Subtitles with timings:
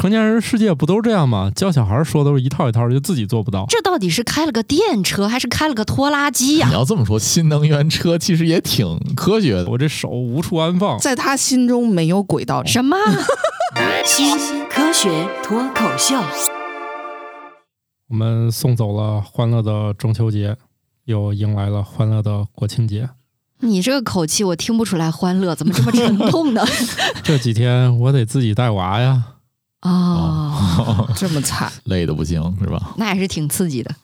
[0.00, 1.52] 成年人世界不都这样吗？
[1.54, 3.66] 教小孩说都是一套一套，就自己做不到。
[3.68, 9.68] 这到底是开了个电车，还是开了个拖拉机呀、你要这么说，新能源车其实也挺科学的。
[9.68, 10.98] 我这手无处安放。
[10.98, 12.64] 在他心中没有轨道。
[12.64, 12.96] 什么？
[14.06, 14.38] 新
[14.70, 16.16] 科学脱口秀，
[18.08, 20.56] 我们送走了欢乐的中秋节，
[21.04, 23.10] 又迎来了欢乐的国庆节。
[23.58, 26.64] 你这个口气我听不出来欢乐，怎么这么沉痛呢？
[27.22, 29.22] 这几天我得自己带娃呀，
[29.82, 32.94] 哦， 这么惨， 累的不行是吧？
[32.98, 33.94] 那还是挺刺激的。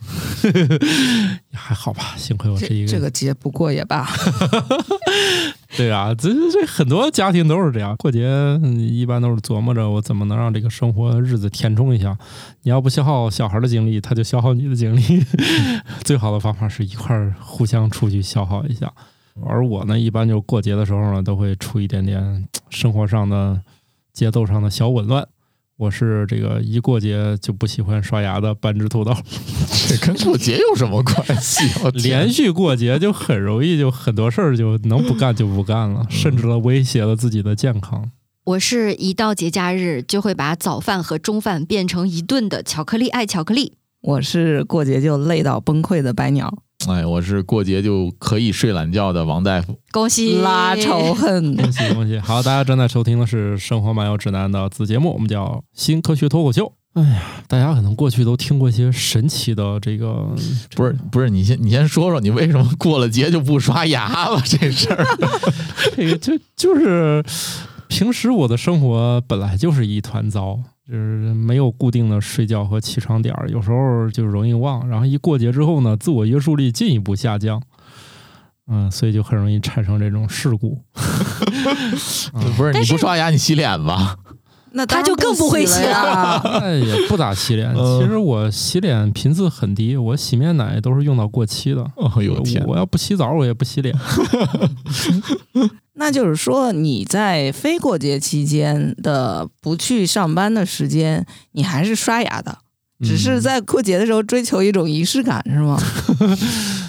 [1.52, 4.08] 还好吧，幸亏我是一个这这个节不过也罢。
[5.76, 12.16] 对啊，这这很多家庭都是这样，过节嗯一般都是琢磨着我怎么能让这个生活日子填充一下。
[12.62, 15.24] 你要不消耗小孩的精力，他就消耗你的精力。
[16.04, 18.90] 最好的方法是一块儿互相出去消耗一下。
[19.44, 23.60] 而我呢，一般就过节的时候呢，都会出一点点生活上的
[24.14, 25.26] 节奏上的小紊乱。
[25.78, 29.14] 我是这个一过节就不喜欢刷牙的半只土豆，
[29.88, 31.64] 这跟过节有什么关系？
[31.84, 38.10] 我连续过节就很容易就很多事儿就能不干就不干了，甚至了威胁了自己的健康。
[38.44, 43.74] 我是一到节假日就会把早饭和中饭变成一顿的巧克力爱巧克力。
[44.00, 49.76] 我是过节就累到崩溃的白鸟，哎，我是过节就可以睡懒觉的王大夫。
[49.90, 51.56] 恭喜拉仇恨。
[51.56, 52.18] 恭喜恭喜！
[52.20, 56.72] 好，大家正在收听的是《生活漫游指南》的子节目，我们叫新科学脱口秀。
[56.94, 60.34] 哎呀，大家可能过去都听过一些神奇的这个，
[60.76, 65.04] 不是不是，你先你先说说你为什么过了节就不刷牙了这事儿？
[65.96, 67.22] 这个就就是
[67.88, 77.60] 平时我的生活本来就是一团糟，就是没有固定的睡觉和起床点儿，有时候就容易忘，然后一过节之后呢，自我约束力进一步下降。
[78.68, 80.82] 嗯，所以就很容易产生这种事故。
[82.56, 84.16] 不是你不刷牙你洗脸吧？
[84.72, 86.40] 那他就更不会洗了呀。
[86.60, 87.72] 哎，也不咋洗脸。
[87.74, 91.82] 嗯其实我洗脸频次很低，我洗面奶都是用到过期的。
[91.96, 92.64] 哦呦天！
[92.66, 93.94] 我要不洗澡，我也不洗脸。
[95.98, 102.58] 那就是说，你在非过节期间的不去上班的时间，你还是刷牙的，
[103.02, 105.80] 只是在过节的时候追求一种仪式感，是吗？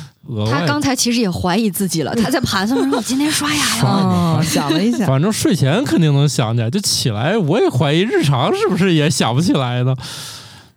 [0.50, 3.84] 他刚才其实也怀疑自己了， 他在盘算说：“我今天刷牙了。
[3.84, 9.96] 哦， 想了一下，反正睡前肯定能想起来，就起来我也怀疑日常是不是也想不起来呢。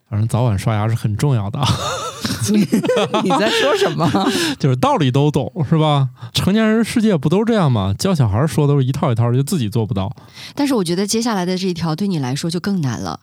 [0.09, 1.61] 反正早晚刷牙是很重要的，
[3.23, 4.11] 你在说什么？
[4.59, 6.09] 就是道理都懂，是吧？
[6.35, 7.95] 成年人世界不都这样吗？
[7.97, 10.13] 教小孩说都是一套一套，就自己做不到。”
[10.57, 13.21] 但是我觉得接下来的这一条对你来说就更难了。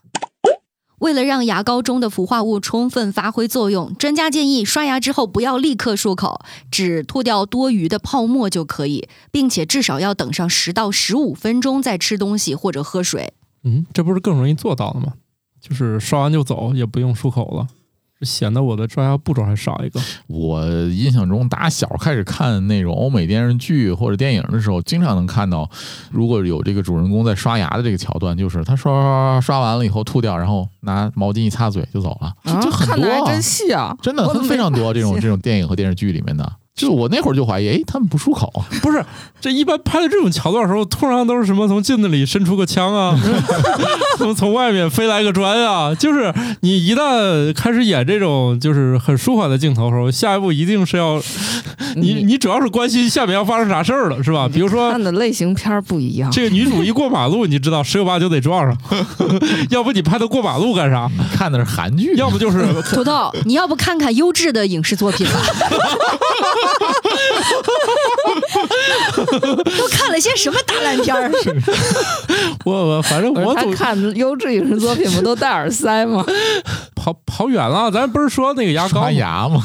[1.00, 6.42] 为了让牙膏中的氟化物充分发挥作用，专家建议刷牙之后不要立刻漱口，
[6.72, 13.34] 只吐掉多余的泡沫就可以，并且至少要等上十到十五分钟再吃东西或者喝水。
[13.64, 15.14] 嗯，这不是更容易做到了吗？
[15.62, 17.68] 就是刷完就走，也不用漱口了，
[18.22, 20.00] 显得我的刷牙步骤还少一个。
[20.28, 25.70] 我印象中，打小开始看那种欧美电视剧或者电影的时候，经常能看到，
[26.12, 36.52] 如果有这个主人公在刷牙的这个桥段，就是他刷刷刷刷完了以后吐掉，然后拿毛巾一擦嘴就走了，啊这很多、啊看的还真，细啊，真的非常多这种这种电影和电视剧里面的。
[36.78, 39.04] 就我那会儿就怀疑，哎，他们不出口，不是，
[39.42, 43.20] 这一般拍的这种桥段的时候，通常都是什么从镜子里伸出个枪啊，
[44.20, 45.96] 从从外面飞来个砖啊。
[45.96, 51.20] 就是你一旦开始演这种就是很舒缓的镜头的时候，下一步一定是要
[51.96, 54.48] 你你主要是关心下面要发生啥事儿了，是吧？
[54.48, 56.30] 比如说看的类型片儿不一样。
[56.30, 58.78] 这个女主一过马路，你知道十有八九得撞上，
[59.72, 61.10] 要不你拍她过马路干啥？
[61.34, 65.42] 看的是韩剧，要不就是土豆，你要不看看优质的影视作品吧？
[69.78, 71.32] 都看了些什么大烂片儿？
[72.66, 76.26] 我我反正我总看优质影视作品不都戴耳塞吗？
[76.96, 79.64] 跑跑远了，咱不是说那个牙膏刷牙吗，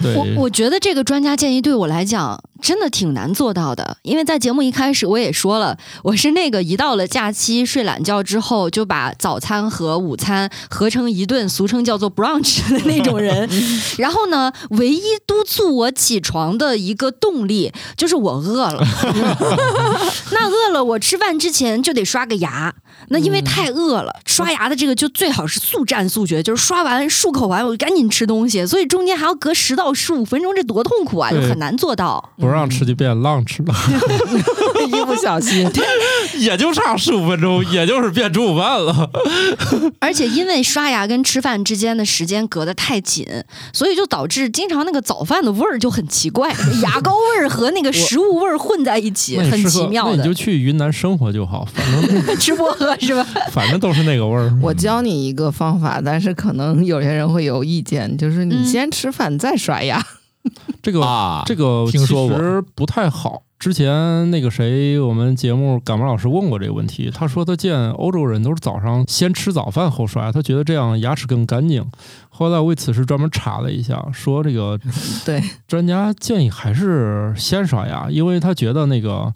[0.00, 13.50] 对，我我觉得这个专家建议对我来讲真的挺难做到的，因为在节目一开始我也说了，我是那个一到了假期睡懒觉之后就把早餐和午餐合成一顿，俗称叫做 brunch 的那种人。
[13.98, 18.86] 然后呢，唯一督促我起床的一个动力就是我饿了。
[20.32, 22.74] 那饿了，我吃饭之前就得刷个牙。
[23.08, 32.32] 那因为太饿了，刷牙的这个就最好是速战速决，就是刷完漱口完我就赶紧吃东西，所以中间还要隔十到十五分钟，这多痛苦啊，就很难做到。
[32.38, 33.74] 不让吃就变浪吃了，
[34.86, 35.70] 一不小心，
[36.38, 39.10] 也就差十五分钟，也就是变中午饭了。
[40.00, 43.26] 而且因为刷牙跟吃饭之间的时间隔得太紧，
[43.72, 50.34] 所以就导致经常那个早饭的味儿就很奇怪，牙膏味儿和那个食物味儿混在一起，很奇妙的那你就。
[50.34, 51.84] 去云南生活就好，反
[52.26, 53.24] 正 吃薄荷是吧？
[53.52, 54.52] 反正都是那个味儿。
[54.60, 60.04] 我教你一个方法，但是可能有些人会有意见，就是你嗯先吃饭再刷牙。
[60.82, 63.42] 这个啊，这个其实不太好。
[63.58, 71.82] 之前那个谁，我们节目感冒老师问过这个问题，他说他见欧洲人都是早上先吃早饭后刷牙，他觉得这样牙齿更干净。
[72.28, 74.78] 后来为此事专门查了一下，说这个
[75.24, 79.32] 对，专家建议还是先刷牙，因为他觉得那个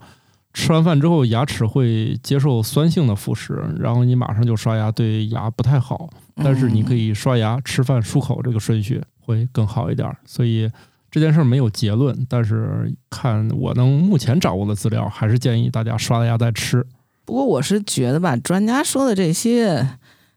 [0.53, 6.07] 吃完饭之后牙齿会接受酸性的腐蚀，然后你马上就刷牙对牙不太好。
[6.35, 10.15] 但是你可以，以刷牙、吃饭、漱口这个顺序会更好一点儿。
[10.23, 10.69] 所以
[11.11, 16.85] 这件事儿没有结论，但是看我能目前掌握的资料，还是建议大家刷了牙再吃。
[17.25, 19.89] 不过我是觉得吧，专家说的这些。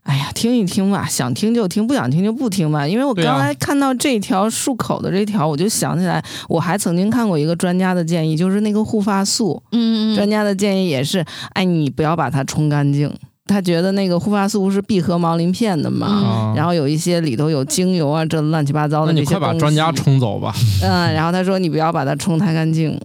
[0.03, 2.89] 哎呀，听一听吧，想听就听，不想听就不听吧。
[2.89, 13.15] 因为我刚才看到这条漱口的这条，我就想起来，我还曾经看过一个专家的建议，就是那个护发素，嗯嗯专家的建议也是，哎，你不要把它冲干净。
[13.47, 19.25] 他觉得那个护发素是闭合毛鳞片的嘛，然后有一些里头有精油啊，这乱七八糟的那你。
[19.27, 20.55] 快把专家冲走吧。
[20.83, 22.99] 嗯，然后他说你不要把它冲太干净，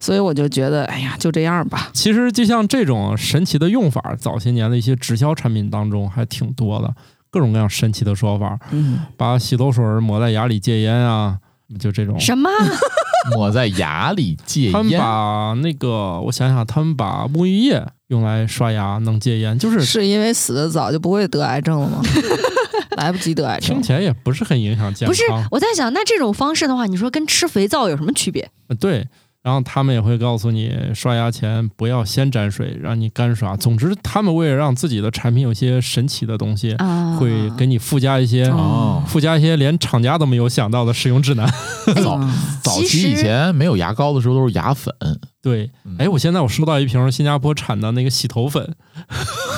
[0.00, 1.90] 所以我就觉得，哎呀，就这样吧。
[1.92, 6.94] 其实就像这种神奇的用法，早些年的一些直销产品当中还挺多的，
[7.30, 11.36] 各种各样神奇的说法，嗯，把洗头水抹在牙里戒烟啊，
[11.78, 12.18] 就这种。
[12.18, 12.48] 什么？
[13.36, 22.00] 抹在牙里戒烟他们烟，把那个，我想想，他们把沐浴液用来刷牙能戒烟，就是是因为死的早就不会得癌症了吗？
[22.96, 23.82] 来不及得癌症听。
[23.82, 25.08] 起来也不是很影响健康。
[25.08, 28.48] 不是，我在想，那这种方式的话，你说跟吃肥皂有什么区别？
[28.68, 29.06] 呃对，
[29.46, 33.56] 然后他们也会告诉你，刷牙前不要先沾水，让你干刷。
[33.56, 38.46] 总之，他们为了让自己的产品有些神奇的东西，啊，会给你附加一些。
[38.46, 41.48] 哦附加一些连厂家都没有想到的使用指南。
[42.02, 42.20] 早
[42.60, 44.92] 早期以前没有牙膏的时候都是牙粉，
[45.40, 48.74] 对嗯，哎，我现在我收到一瓶新加坡产的那个洗头粉，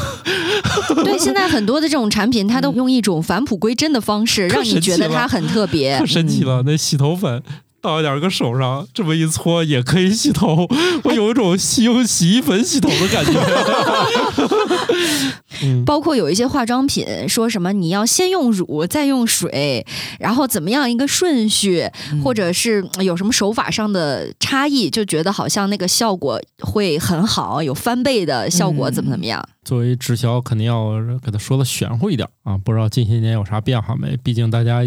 [1.03, 6.05] 对，现在很多的这种产品，它都用一种返璞归真的方式，让你觉得它很特别太。
[6.05, 7.43] 神奇了，那洗头粉。
[7.89, 10.69] 倒一点搁手上，这么一搓也可以洗头，
[11.05, 13.33] 我有一种洗用洗衣粉洗头的感觉。
[15.63, 19.85] 嗯，包括有一些化妆品，说什么你要先用乳，再用水，
[20.21, 21.91] 然后怎么样一个顺序，
[22.23, 29.43] 或者是呃有什么手法上的差异，就觉得好像那个效果会很好，有翻倍的效果，嗯怎么怎么样？
[29.65, 30.93] 作为直销，肯定要
[31.23, 32.57] 给他说的玄乎一点啊！
[32.57, 34.17] 不知道近些年有啥变化没？
[34.17, 34.81] 毕竟大家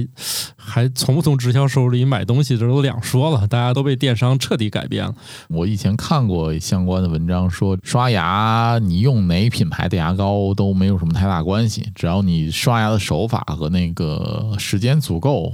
[0.63, 3.48] 还从不从直销手里买东西，这都两说了。
[3.48, 5.13] 大家都被电商彻底改变了。
[5.50, 15.52] 我以前看过相关的文章，说刷牙你用哪品牌的牙膏都没有什么太大关系，只要你刷牙的手法和那个时间足够，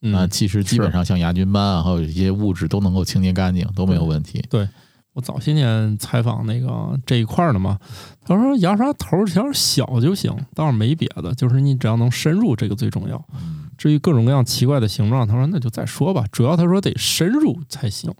[0.00, 4.42] 那嗯，其实基本上像牙菌斑啊，还有一些物质都能够清洁干净，都没有问题。
[4.48, 4.68] 对
[5.14, 7.78] 我早些年采访那个这一块儿的嘛，
[8.24, 13.24] 他说牙刷头条小就行，倒是没别的，就是你只要能深入，这个最重要。
[13.84, 18.10] 至于各种各样奇怪的形状，他说那就再说吧，主要他说得深入才行。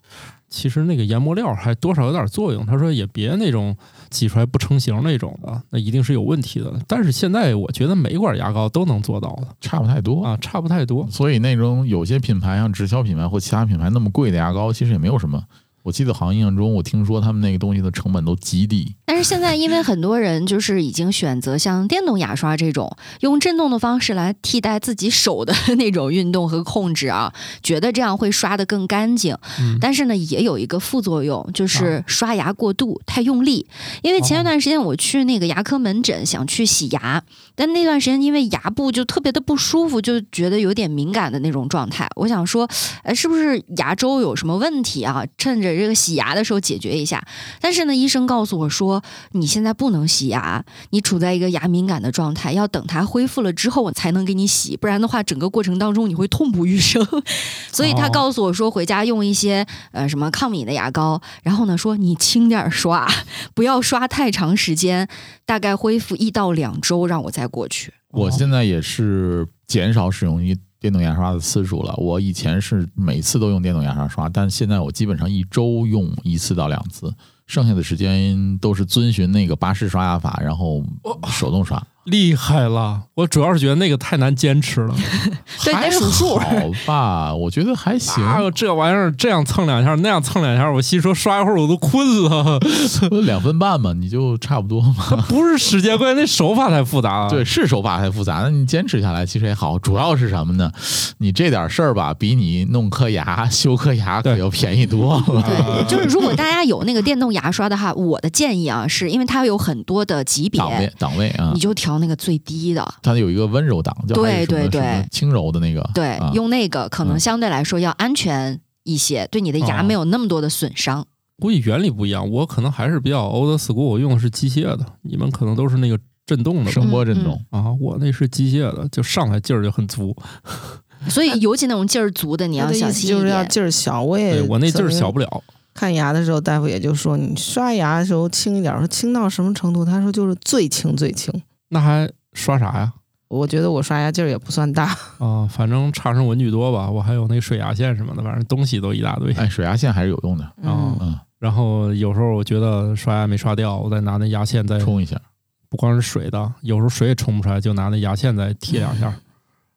[0.50, 3.75] 其实那个研磨料还多少有点作用，他说也别那种
[4.11, 6.70] 挤出来不成形那种的，那一定是有问题的。
[6.87, 10.22] 但是现在我觉得每一管牙膏都能做到的差不太多。
[10.22, 11.08] 啊，差不太多。
[11.11, 15.43] 所以那种有些品牌像直销品牌或其他品牌那么贵的牙膏，其实也没有什么。
[15.85, 18.95] 我记得好像印象中，我听说他们那个东西的成本都极低。
[19.05, 27.31] 但是现在，因为很多人就是已经选择像电动牙刷这种用震动的方式来替代自己手的 那种运动和控制啊，
[27.62, 29.37] 觉得这样会刷得更干净。
[29.61, 33.67] 嗯，但是呢，也有一个副作用，就是刷牙过度、太用力。
[34.00, 37.23] 因为前一段时间我去那个牙科门诊，想去洗牙，
[37.56, 42.08] 但那段时间因为牙部就特别的不舒服，就觉得有点敏感的那种状态。
[42.16, 42.68] 我想说，
[43.02, 45.25] 哎，是不是牙周有什么问题啊？
[45.38, 47.25] 趁着这个洗牙的时候解决一下。
[47.61, 57.06] 但是呢，医生告诉我说，你现在不能洗牙，你处在一个牙敏感的状态，要等它恢复了之后我才能给你洗，不然的话，整个过程当中你会痛不欲生。
[57.70, 63.08] 所以他哦告诉我说，回家用一些呃什么抗敏的牙膏，然后呢说你轻点儿刷，
[63.54, 65.08] 不要刷太长时间，
[65.46, 67.93] 大概恢复一到两周，让我再过去。
[68.11, 71.95] 我现在也是减少使用一电动牙刷的次数了。
[71.97, 77.13] 我以前是每次都用电动牙刷刷，但现在我基本上一周用一次到两次，
[77.47, 80.85] 剩下的时间都是遵循那个巴氏刷牙法，然后
[81.29, 81.85] 手动刷。
[82.04, 83.02] 厉害了！
[83.14, 84.94] 我主要是觉得那个太难坚持了。
[85.64, 86.46] 对还得数数好
[86.87, 87.34] 吧？
[87.34, 88.23] 我觉得还行。
[88.26, 92.58] 还 有这玩意儿这样蹭两下，那样蹭两下，我心说刷一会儿我都困了。
[93.25, 95.25] 两分半嘛，你就差不多嘛。
[95.28, 97.30] 不是时间关键，那手法太复杂了。
[97.30, 99.78] 对，是手法太复杂，那你坚持下来其实也好。
[99.78, 100.70] 主要是什么呢？
[101.18, 105.42] 你这点事儿吧，比你弄颗牙、修颗牙可要便宜多了。
[105.42, 112.95] 对，就是如果大家有那个电动牙刷的话，我的建议啊，是因为它有很多的级别，档位档位啊你，就调那个最低的。
[113.03, 121.07] 它有一个温柔档，叫对对对轻柔的那个，对，啊用那个可能嗯相对来说要安全一些，对你的牙哦没有那么多的损伤。
[121.41, 127.41] 估计原理不一样，我可能还是比较 old school，我用的是机械的，你们可能都是那个震动的声波震动。
[127.51, 130.17] 啊，我那是机械的，就上来劲儿就很足。
[131.11, 133.49] 所以尤其那种劲儿足的，你要小心就是要心一点。
[133.49, 134.01] 劲儿小。
[134.03, 135.43] 我也对我那劲儿小不了，
[135.75, 138.73] 看牙的时候，大夫也就说你刷牙的时候轻一点。
[138.73, 139.85] 我说轻到什么程度？
[139.85, 141.35] 他说就是最轻最轻。
[141.75, 142.93] 那还刷啥呀？
[143.26, 149.33] 我觉得我刷牙劲儿也不算大， 啊，反正差生文具多吧，我还有那水牙线什么的，反正东西都一大堆。
[149.33, 155.21] 哎，水牙线还是有用的，啊嗯，然后有时候我觉得刷牙没刷掉，我再拿那牙线再冲一下。
[155.69, 159.12] 不光是水的，有时候水也冲不出来，就拿那牙线再贴两下。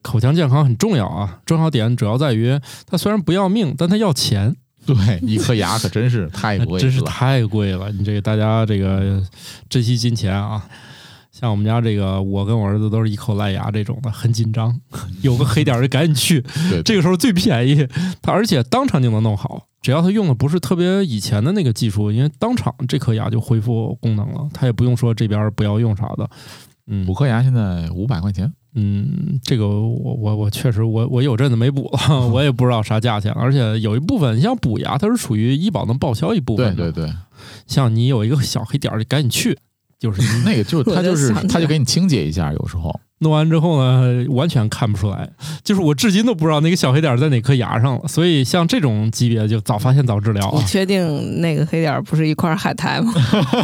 [0.04, 7.92] 口腔健康很重要啊，重要点主要在于它虽然不要命，但它要钱，对，一颗牙可真是太 贵了，真是太贵了。
[7.92, 9.20] 你这个大家这个
[9.68, 10.64] 珍惜金钱啊。
[11.40, 14.76] 像我们家这个，我跟我儿子都是一口烂牙这种的，很紧张，
[15.22, 16.44] 有个黑点儿就赶紧去，
[16.84, 17.88] 这个时候最便宜，
[18.24, 26.28] 他而且当场就能弄好，只要他用的不是特别以前的那个技术，因为当场这颗牙就恢复功能了，他也不用说这边不要用啥的。
[26.90, 37.14] 嗯补颗牙现在五百块钱，嗯，这个我我我确实我我有阵子没补了， 我也不知道啥价钱，而且有一部分你像补牙，它是属于医保能报销一部分对，对对，
[37.68, 39.60] 像你有一个小黑点儿，就赶紧去，
[40.00, 45.28] 就是那个就 是他就是他就给你清洁一下，有时候弄完之后呢，完全看不出来，
[45.64, 48.08] 就是我至今都不知道那个小黑点儿在哪颗牙上了。
[48.08, 50.60] 所以像这种级别就早发现早治疗啊。
[50.60, 53.12] 你确定那个黑点儿不是一块海苔吗？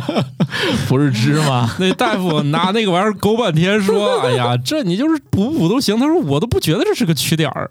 [0.87, 7.69] 不是芝麻， 那大夫拿那个玩意儿勾半天，说：“哎呀，这你就是补补都行。”他说：“我都不觉得这是个缺点儿。”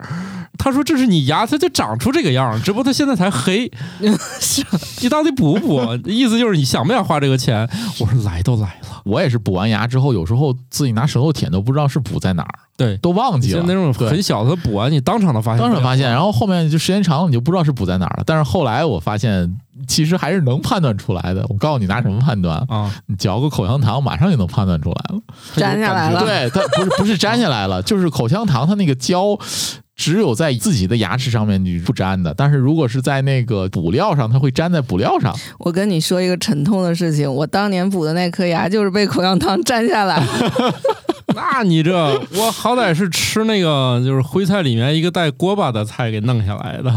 [0.58, 3.70] 他说：“这是你牙，它就长出这个样儿，只不过它现在才黑。
[5.00, 5.98] 你到底补不补？
[6.04, 13.60] 意思就是你想不想花这个钱？”我说：“来都来了，我也是补完牙之后，有时候自己拿舌头舔都不知道是补在哪儿，对，都忘记了。
[13.60, 18.24] 就那种很小的补完，你当场都发现，当场发现，然后后面就时间长了，你就不知道是补在哪儿了。
[18.26, 21.44] 但是后来我发现，其实还是能判断出来的。
[21.48, 22.56] 我告诉你拿什么判断？
[22.68, 25.20] 啊，你嚼个口香糖，马上就能判断出来了。
[25.56, 29.38] 粘下来了对，它不是不是粘下来了，就是口香糖它那个胶。
[29.94, 35.36] 只有在自己的牙齿上面你不粘的，但是如果是在那个补料上，它会粘在补料上。
[35.58, 40.26] 我跟你说一个沉痛的事情，我当年补的那颗牙就是被口香糖粘下来。
[41.36, 41.92] 那你这
[42.36, 46.92] 我好歹是吃那个就是徽菜里面一个带锅巴的菜给弄下来的，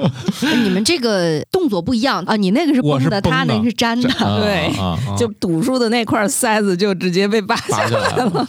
[0.64, 4.08] 你们这个动作不一样啊，你那个是我是绷的，他那个是粘的。
[4.24, 8.46] 啊对啊，啊 就堵住的那块塞子就直接被拔下来了。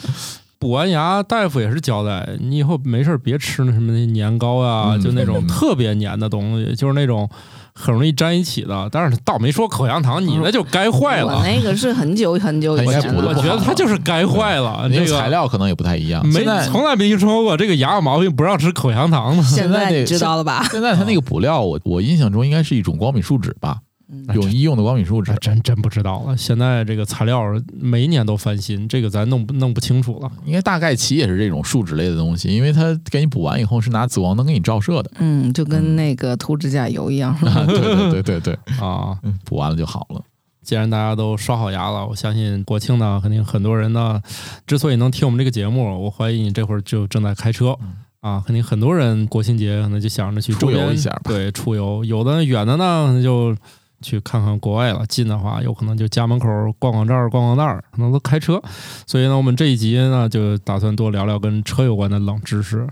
[0.59, 7.27] 补完牙，大夫也是交代你以后没事别吃那什么年糕啊，嗯就那种嗯特别粘的东西，就是那种
[7.73, 8.89] 很容易粘一起的。
[8.91, 11.43] 但是倒没说口香糖，你那就该坏了我了。
[11.43, 14.87] 那个是很久很久以前我觉得它就是该坏了。
[14.89, 16.25] 那个这个材料可能也不太一样。
[16.27, 19.43] 没从来没听说过这个牙有毛病不让吃口香糖的。
[19.43, 20.67] 现现在你知道了吧？
[20.71, 23.90] 现在它那个补料，我我印象中应该是一种光敏树脂吧，嗯
[24.33, 25.37] 有医用的光敏树脂这。
[25.39, 26.35] 真真不知道了。
[26.37, 30.31] 现在这个材料每一年都翻新，这个咱弄不弄不清楚了。
[30.45, 35.11] 应该大概其也是这种树脂类的东西，因为它给你补完以后是拿紫光灯给你照射的。
[35.19, 37.33] 嗯，就跟那个涂指甲油一样。
[37.33, 40.21] 啊，对对对对对， 啊，嗯补完了就好了。
[40.63, 44.21] 既然大家都刷好牙了，我相信国庆呢，肯定很多人呢，
[44.67, 47.75] 之所以能听我们这个节目，我怀疑你这会儿就正在开车。
[48.19, 52.05] 啊，肯定很多人国庆节可能就想着去周出游一下吧对，出游。
[52.05, 53.55] 有的远的呢，就
[54.01, 56.47] 去看看国外了；近的话，有可能就家门口
[56.79, 58.61] 逛逛这儿、逛逛那儿，可能都开车。
[59.05, 62.87] 所以呢，我们这一集呢，就打算多聊聊跟车有关的冷知识。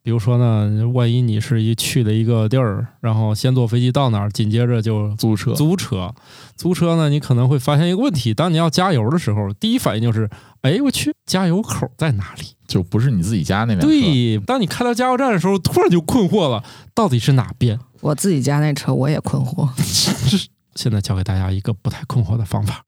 [0.00, 6.14] 比如说呢，万一你是一去的一个地儿，然后先坐飞机到那儿，紧接着就租车租车，
[6.56, 10.30] 租车呢，你可能会发现一个问题：当你要加油的时候，第一反应就是，
[10.62, 12.44] 哎，我去，加油口在哪里？
[12.66, 13.80] 就不是你自己家那边。
[13.80, 16.62] 对，当你开到加油站的时候，突然就困惑了，
[16.94, 17.78] 到底是哪边？
[18.00, 19.68] 我自己家那车我也困惑。
[20.74, 22.84] 现在教给大家一个不太困惑的方法。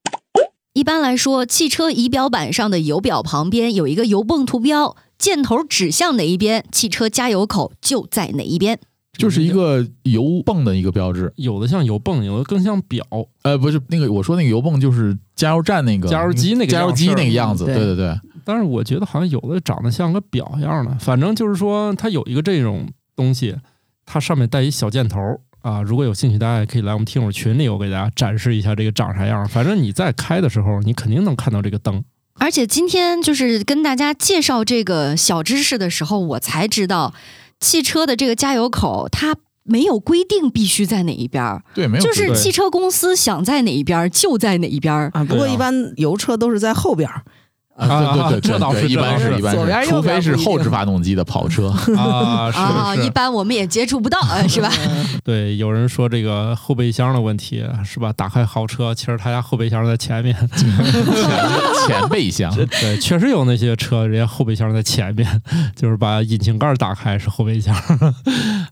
[0.73, 8.79] 一般来说，汽车仪表板上的油表旁边有一个油泵图标，箭头指向哪一边，汽车加油口就在哪一边。
[9.19, 11.33] 就是一个油泵的一个标志。
[11.35, 13.05] 有的像油泵，有的更像表。
[13.43, 17.65] 呃，不是那个，我说那个油泵就是加油站那个加油机那个加油机那个样子。
[17.65, 23.57] 对对对对，但是我觉得好像有的长得像个表样的，反正就是说它有一个这种东西，
[24.11, 25.21] 它上面带一小箭头
[25.63, 25.81] 啊。
[25.83, 29.47] 如果有兴趣，大家也可以来我们听友群里，我给大家展示一下这个长啥样。
[29.47, 32.03] 反正你在开的时候，你肯定能看到这个灯。
[32.35, 37.15] 而且今天就是跟大家介绍这个小知识的时候，我才知道
[37.61, 45.11] 汽车的这个加油口它没有规定必须在哪一边儿，对，没有就是汽车公司想在哪一边儿就在哪一边儿。
[45.13, 47.23] 啊，不过一般油车都是在后边儿，
[47.89, 54.71] 啊，对对对，这倒是一般是是一般是，除非是后置发动机的跑车， 啊，啊，是是一般我们也接触不到，呃 是吧？
[55.25, 58.13] 对，有人说这个后备箱的问题是吧？
[58.13, 60.37] 打开豪车，其实他家后备箱在前面。
[61.87, 62.55] 前前备箱。
[62.55, 65.27] 对，确实有那些车，人家后备箱在前面，
[65.75, 67.75] 就是把引擎盖打开是后备箱。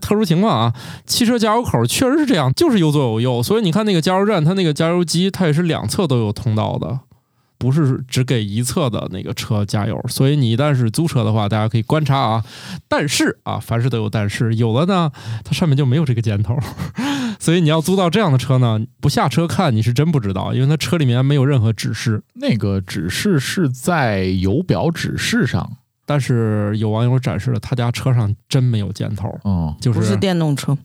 [0.00, 0.72] 特殊情况啊，
[1.06, 6.98] 汽车加油口确实是这样，就是有左有右，所以你看那个加油站，它那个加油机，它也是两侧都有通道的。
[7.58, 12.44] 不是只给一侧的那个车加油，所以你一旦是租车的话，大家可以观察啊。
[12.86, 15.10] 但是啊，凡事都有但是，有了呢，
[15.44, 16.56] 它上面就没有这个箭头，
[17.40, 22.22] 所以你要租到这样的车呢，不下车看你是真不知道，因为它车里面没有任何指示。
[22.34, 30.76] 那个指示是在油表指示上，但是有网友展示了他家车上真没有箭头，嗯，就是不是电动车，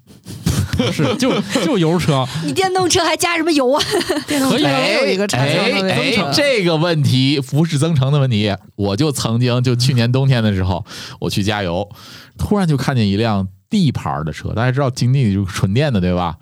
[0.44, 0.51] 不
[0.91, 3.84] 是就就油车，你电动车还加什么油啊？
[4.27, 10.86] 电动车可以啊也有一个插销的哎位置哎，这个问题不是增程的问题，我就曾经就去年冬天的时候，
[11.20, 11.89] 我去加油，
[12.38, 16.38] 突然就看见一辆 D 牌的车，大家知道金地就是纯电的对吧？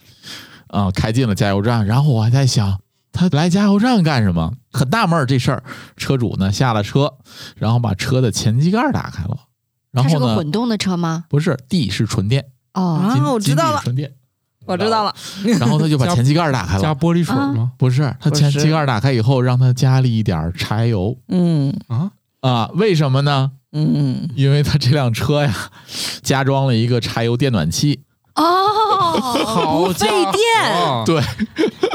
[0.68, 2.80] 啊、开进了加油站，然后我还在想，
[3.12, 4.54] 他来加油站干什么？
[4.72, 5.64] 很纳闷儿这事儿。
[5.98, 7.16] 车主呢下了车，
[7.58, 9.38] 然后把车的前机盖打开了，
[9.92, 11.26] 然后呢个混动的车吗？
[11.30, 13.82] 不是 D 是纯电，哦，啊我知道了
[14.66, 15.14] 我知道了，
[15.60, 16.82] 然后他就把前机盖打开了。
[16.82, 17.72] 加玻璃水吗？
[17.78, 22.12] 不是，他前机盖打开以后，让他加了一点儿柴油嗯啊，
[22.42, 22.70] 啊？
[22.76, 23.52] 为什么呢？
[23.74, 25.54] 嗯，因为他这辆车呀，
[26.22, 28.02] 加装了一个柴油电暖器。
[28.36, 28.44] 哦，
[29.46, 31.06] 好不费电。
[31.06, 31.22] 对，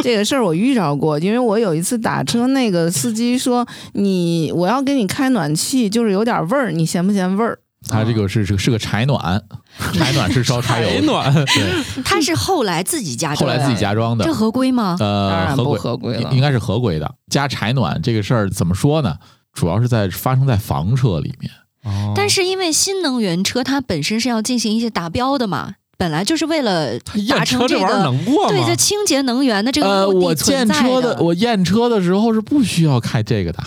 [0.03, 7.59] 这个事儿我遇着过，因为我有一次打车，那个司机说你我要给你开暖气，就是有点味儿，你嫌不嫌味儿？
[7.89, 9.41] 它这个是是是个柴暖，
[9.93, 14.97] 柴暖是烧柴油的，柴暖对，他是后来自己加装的，后来自己加装的这，合规吗？
[14.99, 16.37] 当呃，然不合规，合规了应。
[16.37, 17.15] 应该是合规的。
[17.31, 19.17] 加柴暖这个事儿怎么说呢？
[19.53, 21.51] 主要是在发生在房车里面。
[21.85, 28.75] 哦但是因为新能源车它本身是要进行一些达标的嘛，本来就是为了他达成这验车这玩意儿个能过对这？
[28.75, 31.17] 清洁能源的这个呃，我验车的。
[31.23, 33.63] 我验车的时候是不需要开这个的，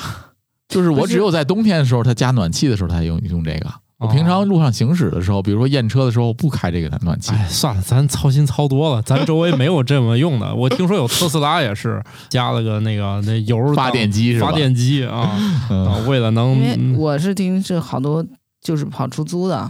[0.68, 3.72] 就是我只有在冬天的时候，它加暖气的时候才用用这个。
[4.00, 7.34] 我平常路上行驶的时候，比如说验车的时候，不开这个暖气。
[7.34, 10.56] 哎，算了，咱操心操多了，咱周围没有这么用的。
[10.56, 15.38] 我听说有特斯拉也是加了个那个那油发电机是吧发电机啊，
[16.08, 18.26] 为了能因为我是听是好多
[18.62, 19.70] 就是跑出租的，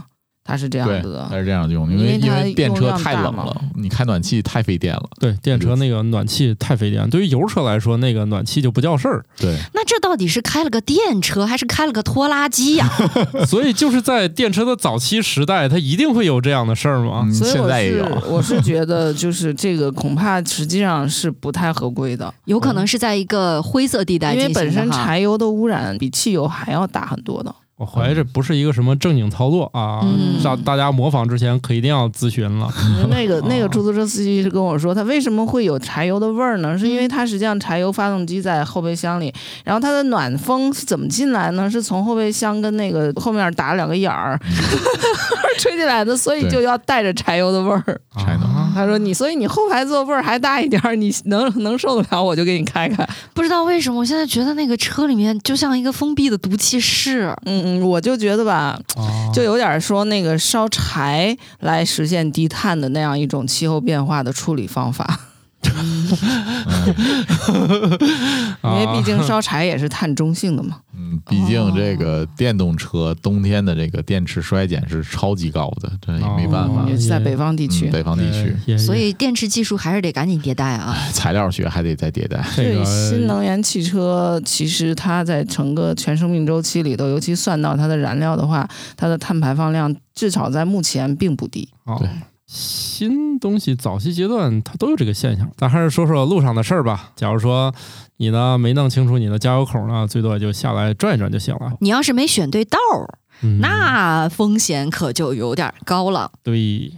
[0.50, 1.40] 他是这样子的，它的。
[1.40, 5.08] 是这样用，因因为因为电车太冷了，你开暖气太费电了。
[5.20, 9.24] 对电车那个暖气太费电，对于油车来说，那个暖气就不叫事儿。
[9.38, 12.90] 对，那这到底是开了个电车还是开了个拖拉机呀
[13.46, 17.22] 所以就是在电车的早期时代，它一定会有这样的事儿吗？
[17.24, 18.22] 嗯，所以我是现在也有。
[18.28, 27.54] 我是觉得 就是这个恐怕实际上是不太合规的，有可能是在一个灰色地带因为本身柴油的污染比汽油还要大很多的。
[27.80, 32.70] 我怀疑这不是一个什么正经操作啊，嗯让大家模仿之前可一定要咨询了。
[33.08, 36.78] 那个 那个哦出租车司机是跟我说，他为什么会有柴油的味儿呢？
[36.78, 39.32] 是因为它实际上柴油发动机在后备箱里，
[39.64, 41.70] 然后它的暖风是怎么进来呢？
[41.70, 44.38] 是从后备箱跟那个后面打了两个眼儿
[45.58, 47.82] 吹进来的，所以就要带着柴油的味儿。
[48.18, 53.06] 柴油啊 他说你，所以你后排座味儿还大一点儿，你能能受得了，我就给你开开。
[53.34, 57.34] 不知道为什么，我现在觉得那个车里面就像一个封闭的毒气室。
[57.44, 65.20] 嗯嗯，我就觉得吧，啊就有点说那个烧柴来实现低碳的那样一种气候变化的处理方法，
[68.62, 70.78] 因为毕竟烧柴也是碳中性的嘛。
[70.96, 76.86] 嗯，毕竟这个电动车冬天的这个电池衰减是超级高的，这也没办法哦。
[76.88, 77.92] 也是在北方地区嗯，。
[77.92, 80.96] 北方地区所以电池技术还是得赶紧迭代啊！
[81.12, 82.44] 材料学还得再迭代。
[82.56, 91.68] 这个新能源汽车其实它在整个全生命周期里头，尤其算到它的燃料的话，它的碳排放量至少在目前并不低。
[91.84, 92.08] 哦对
[92.52, 95.48] 新东西早期阶段它都有这个现象。
[95.56, 97.12] 咱还是说说路上的事儿吧。
[97.14, 97.72] 假如说
[98.16, 101.74] 你呢没弄清楚你的加油口呢，最多也就下来转一转就行了。
[101.80, 106.32] 你要是没选对道儿，嗯，那风险可就有点高了。
[106.42, 106.94] 对，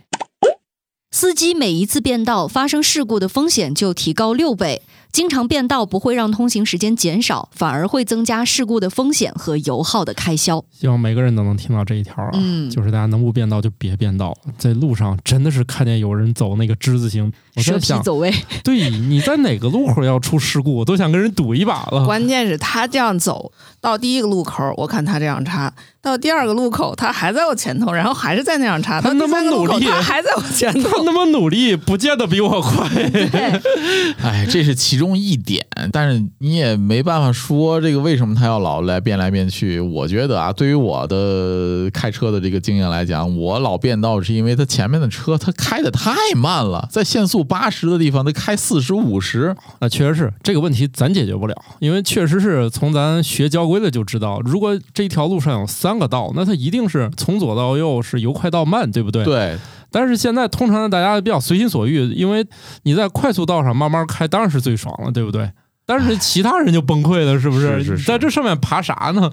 [1.11, 4.81] 司机每一次变道发生事故的风险就提高六倍。
[5.13, 10.65] 经常变道不会让通行时间减少，反而会增加事故的风险和油耗的开销。
[10.71, 18.33] 希望每个人都能听到这一条啊，嗯就是大家能不变道就别变道，在路上真的是看见有人走那个之字形，我蛇在想，皮走位，
[18.65, 22.07] 对，你在哪个路口要出事故，我都想跟人赌一把了。
[22.07, 25.71] 关键是他这样走到第一个路口，我看他这样插；
[26.01, 30.89] 到第二个路口，他还在我前头，然后还是在那样插；他那么努力他还在我前头。
[30.89, 32.89] 他那么努力，不见得比我快。
[34.23, 39.81] 哎，这是其中一点，但是你也没办法说这个为什么他要老来变来变去。
[39.81, 59.25] 我觉得啊，对于我的开车的这个经验来讲，我老变道是因为他前面的车他开的太慢了，在限速八十的地方他开四十五十，那确实是这个问题，咱解决不了，因为确实是从咱学交规的就知道，如果这条路上有三个道，那它一定是从左到右是由快到慢，对不对？。
[59.25, 59.57] 对，
[59.93, 62.45] 但是现在通常大家比较随心所欲，因为
[62.83, 65.51] 你在快速道上慢慢开，当然是最爽了，对不对？
[65.85, 69.31] 但是其他人就崩溃了，是不是是是你在这上面爬啥呢？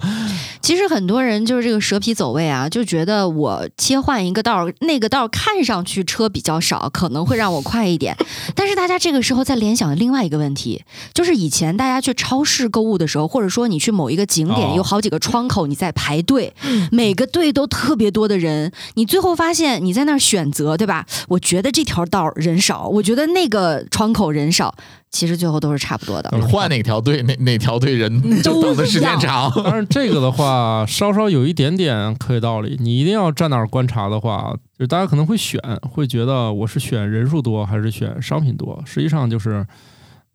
[0.62, 8.16] 其实很多人就是这个蛇皮走位啊，就觉得我切换一个道儿，那个道儿看上去车比较少，可能会让我快一点。
[8.56, 10.84] 但是大家这个时候在联想另外一个问题，
[11.14, 16.54] 就是以前大家去超市购物的时候，或者说你去某一个景点哦有好几个窗口，你在排队，
[16.92, 21.06] 每个队都特别多的人，你最后发现你在那儿选择，对吧？
[21.30, 24.76] 我觉得这条道儿人少，我觉得那个窗口人少，
[25.12, 26.30] 其实最后都是差不多的。
[26.34, 29.52] 你换哪条队，哪 哪条队人就 等的时间长。
[29.64, 32.78] 但是，这个的话稍稍有一点点科学道理。
[32.80, 38.82] 你一定要站那儿观察的话，就是大家可能会选，会觉得我是选人数多还是选商品多。
[38.86, 39.66] 实际上就是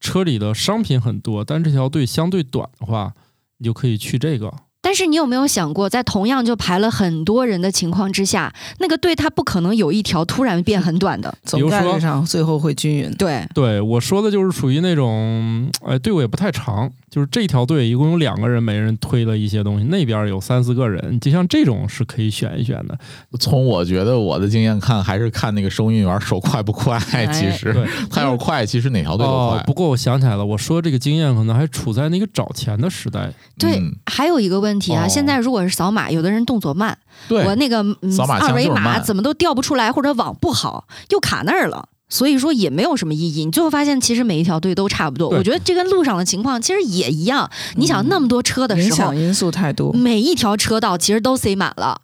[0.01, 3.13] 车里的商品很多，但这条队相对短的话，
[3.59, 4.53] 你就可以去这个。
[4.95, 11.37] 但是你有没有想过，在同样就排了很多人的情况之下，那个队它不可能有一条突然变很短的。
[11.51, 13.13] 比如说总概率上最后会均匀。
[13.17, 22.99] 对，对我说的就是属于那种，哎，队伍也不太长，就是这条队一共有两个人，每人推了一些东西，那边有三四个人，就像这种是可以选一选的。
[23.39, 26.99] 从我觉得我的经验看，还是看那个收银员手快不快。
[27.33, 33.33] 其实对他要是快，其实哪条队都快。，哦不过我想起来了，我说这个经验可能还处在那个找钱的时代。
[33.57, 36.99] 对，嗯还有一个问题啊，哦现在如果是扫码，有的人动作慢，
[37.29, 41.91] 对，我那个、嗯、扫码二维码怎么都调不出来，或者网不好，又卡那儿了。
[42.15, 43.45] 所以说也没有什么意义。
[43.45, 45.29] 你最后发现，其实每一条队都差不多。
[45.31, 47.51] 我觉得这跟路上的情况其实也一样。
[47.75, 49.93] 你想那么多车的时候影响，因素太多。
[49.93, 52.03] 每一条车道其实都塞满了，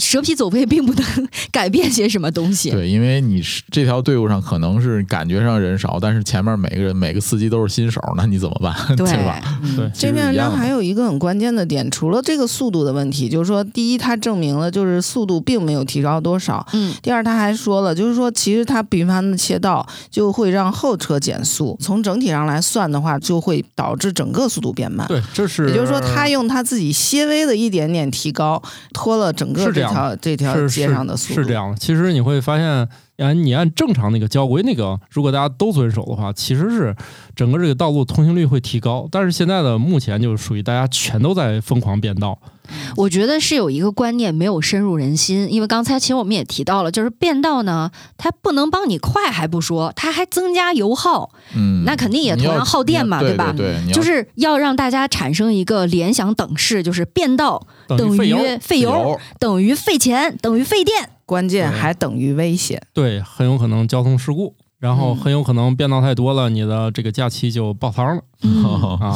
[0.00, 2.70] 蛇皮走位并不能改变些什么东西。
[2.70, 8.74] 对，因为你是这条队伍上可能是感觉上人少，但是前面每个人每个司机都是新手，那你怎么办？
[8.96, 9.40] 对吧？
[9.62, 25.06] 嗯对这篇文章还有有一个很关键的点，除了这个速度的问题，就是说，第一，它证明了就是速度并没有提高多少；嗯，第二，他还说了，就是说，其实它频繁的切道就会让后车减速，从整体上来算的话，就会导致整个速度变慢。
[25.06, 28.62] 对，这是也就是说，他用他自己些微的一点点提高，
[28.94, 31.40] 拖了整个是这样条这条街上的速度。
[31.40, 31.76] 是这样的。
[31.76, 32.88] 其实你会发现，
[33.20, 36.94] 按你按正常那个交规那个，如果大家都遵守的话，其实是
[37.36, 39.06] 整个这个道路通行率会提高。
[39.10, 42.38] 但是现在的目前就是属于大家全都在疯狂变道，
[42.96, 53.54] 我觉得是有一个观念没有深入人心，因为刚才其实我们也提到了，就是变道呢，它不能帮你快还不说，它还增加油耗，嗯，那肯定也同样耗电嘛，对吧？
[53.92, 58.40] 就是要让大家产生一个联想等式，就是变道等于。
[58.60, 61.10] 费油等于费钱等于费电。
[61.30, 62.82] 关键还等于危险。
[62.92, 69.14] 对，很有可能交通事故，然后嗯很有可能变道太多了，你的这个假期就爆仓了嗯， 啊。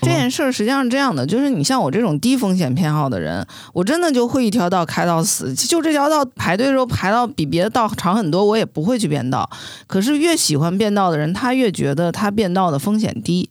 [0.00, 9.50] 这件事儿实际上是这样的，就是你像我这种低风险偏好的人，我真的就会一条道开到死，就这条道排队的时候排到比别的道长很多，我也不会去变道。
[9.86, 13.50] 可是越喜欢变道的人，他越觉得他变道的风险低。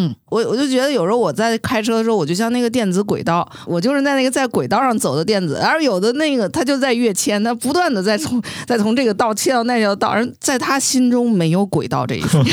[0.00, 12.44] 嗯，我我就觉得有时候我在开车的时候，我就像那个电子轨道，我就是在那个在轨道上走的电子，而有的那个他就在跃迁，他不断的在从在从这个道切到那条道，而在他心中没有轨道这一说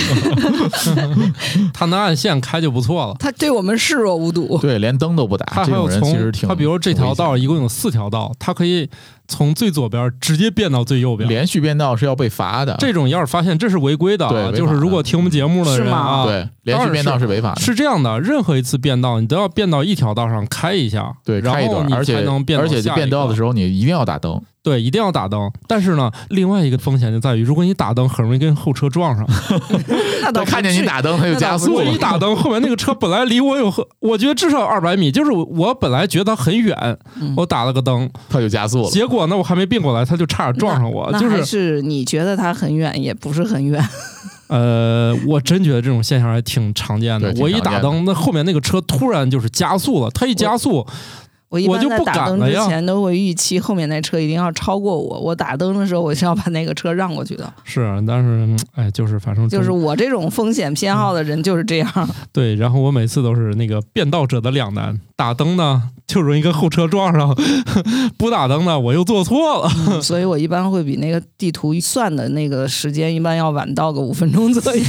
[1.71, 3.15] 他能按线开就不错了。
[3.19, 4.57] 他对我们视若无睹。
[4.57, 8.89] 对，连灯都不打，他还有从其实挺他比如这条道一共有四条道，他可以
[9.27, 11.27] 从最左边直接变到最右边。
[11.29, 12.75] 连续变道是要被罚的。
[12.79, 17.61] 这种要是发现这是违规的就是如果听我们节目的人啊，对连续变道是违法的。
[17.61, 25.39] 是这样的，任何一次变道你都要变到一条道上开一下，对，然开一段，后你才而且能变到而且变道的时候你一定要打灯，对，一定要打灯。
[25.67, 29.23] 但是呢，另外一个风险就在于，如果你打灯，很容易跟后车撞上。
[30.33, 31.97] 那看见你打灯他就加速了我一。
[31.99, 36.75] 打灯，后面那个车本来离我有很，我觉得至少二百米，就是我本来觉得很远，
[37.21, 38.89] 嗯我打了个灯，他就加速了。
[38.89, 43.79] 结果呢，我还没并过来，他就差点撞上我，就是是你觉得它很远，也不是很远。
[44.47, 50.85] 呃，我真觉得这种现象还挺常见的我一打灯，那后面那个车突然就是加速了，它一加速，
[51.49, 57.51] 我一般我就不在打灯之前都会预期后面那车一定要超过我，我打灯的时候我是要把那个车让过去的。
[57.63, 62.09] 是，但是嗯哎，就是反正就是我这种风险偏好的人就是这样。
[62.33, 67.33] 对，然后我每次都是那个变道者的两难，打灯呢就容易跟后车撞上，
[68.17, 69.69] 不打灯呢我又做错了。
[70.01, 74.83] 所以我一般会比那个地图算的那个时间一般要晚到个五分钟左右。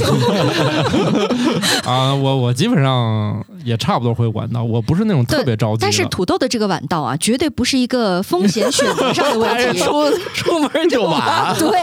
[1.85, 5.81] 啊，我我基本上也差不多会晚到，我不是那种特别着急的。
[5.81, 9.79] 但是土豆的这个晚到啊，绝对不是一个风险选择上的问题。
[9.87, 11.79] 出出门就就晚对，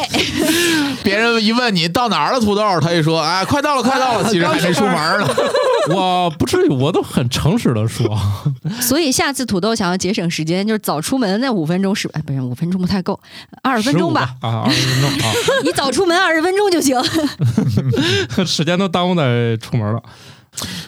[1.05, 5.29] 别人一问你到哪儿了，土豆，他一说，哎，快到了，快到了，其实还没出门呢。
[5.95, 8.19] 我不至于，我都很诚实的说，
[8.81, 13.21] 所以下次土豆想要节省时间，就是早出门那五分钟是，哎，不是五分钟不太够，
[13.63, 14.35] 二十分钟吧。
[14.41, 15.33] 啊，二十分钟啊，
[15.63, 17.01] 你早出门二十分钟就行。
[18.45, 20.03] 时间都耽误在出门了。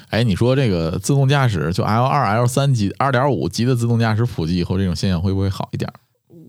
[0.08, 5.92] 哎，你说这个自动驾驶，就 L 二、L 三级、二点五级的自动驾驶普及以后，这种现象会不会好一点？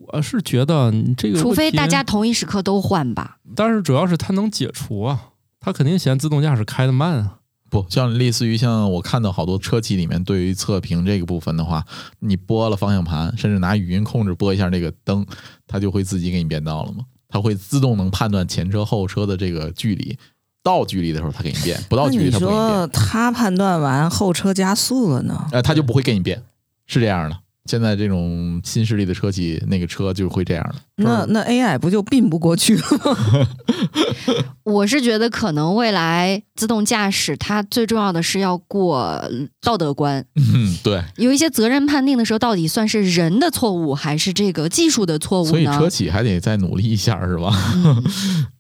[0.10, 3.38] 我是觉得这个，除非大家，同一时刻都换吧。
[3.56, 7.40] 但是主要是它能解除啊，它肯定嫌自动驾驶开的慢啊。
[7.70, 11.84] 不像类似于像我看到好多车企里面对于测评这个部分的话，
[12.20, 15.26] 你拨了方向盘，甚至拿语音控制拨一下这个灯，
[15.68, 17.04] 它就会自己给你变道了吗？
[17.28, 20.18] 它会自动能判断前车后车的这个距离，
[20.68, 25.48] 到距离的时候他给你变，不到距离他不给你变，说他判断完后车加速了呢？
[25.54, 26.44] 呃，他就不会给你变，
[26.86, 27.38] 是这样的。
[27.70, 30.76] 现在这种新势力的车企，那个车就会这样的。
[31.04, 33.48] 那那 AI 不就并不过去了吗？
[34.64, 39.22] 我是觉得可能未来自动驾驶它最重要的是要过
[39.62, 45.90] 道德关，嗯，对，有一些责任判定的时候，到底算是人的错误还是这个技术的错误呢所以车？
[45.90, 47.52] 企还得再努力一下，是吧？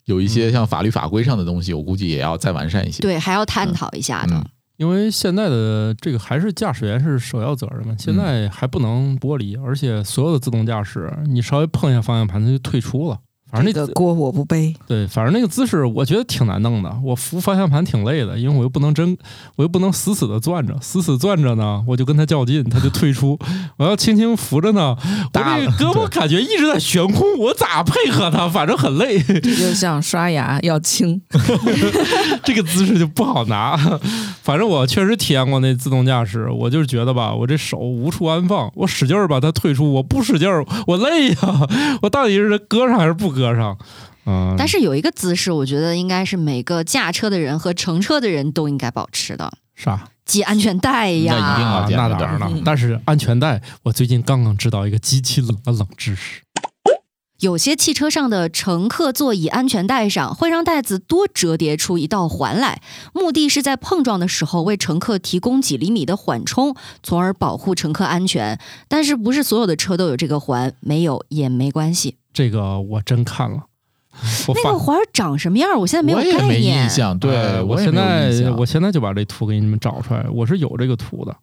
[0.08, 3.02] 有一些像法律法规上的东西，我估计也要再完善一些。
[3.02, 4.36] 对，还要探讨一下的。
[4.36, 4.43] 嗯
[4.78, 13.17] 因为现在的这个还是驾驶员是首要责任嘛，现在还不能剥离，而且所有的自动驾驶，你稍微碰一下方向盘，它就退出了。
[13.50, 14.74] 反正那这个锅我不背。
[14.88, 19.18] 对，反正那个姿势我觉得挺难弄的，我扶方向盘挺累的，因为我又不能真，
[19.56, 23.38] 我又不能死死的攥着，死死攥着呢，我就跟他较劲，他就退出。
[23.78, 24.96] 我要轻轻扶着呢，
[25.34, 28.48] 我这个胳膊感觉一直在悬空，我咋配合他？
[28.50, 31.22] 反正很累， 这就像刷牙要轻，
[32.44, 33.78] 这个姿势就不好拿。
[34.42, 41.38] 反正我确实体验过那自动驾驶，我就是觉得吧，我这手无处安放，我使劲儿把它退出，我不使劲儿，我累呀，
[42.02, 43.78] 我到底是搁上还是不搁上？
[44.26, 50.10] 嗯，但是有一个姿势，我觉得应该是每个驾车的人和乘车的人都应该保持的，啥？
[50.26, 52.62] 系安全带那一定那当然了嗯。
[52.65, 56.41] 但是安全带，我最近刚刚知道一个极其冷的冷知识。
[57.39, 62.82] 有些汽车上的乘客座椅安全带上会让带子多折叠出一道环来，
[63.13, 68.60] 目的是在碰撞的时候为乘客提供几厘米的缓冲，从而保护乘客安全。
[68.89, 72.15] 但是不是所有的车都有这个环，没有也没关系。
[72.38, 73.63] 这个我真看了，
[74.50, 75.80] 那个环儿长什么样儿？
[75.80, 76.88] 我现在没有我也没印。
[76.88, 81.36] 象，对呃我现在我现在就把这图给你们找出来，我是有这个图的。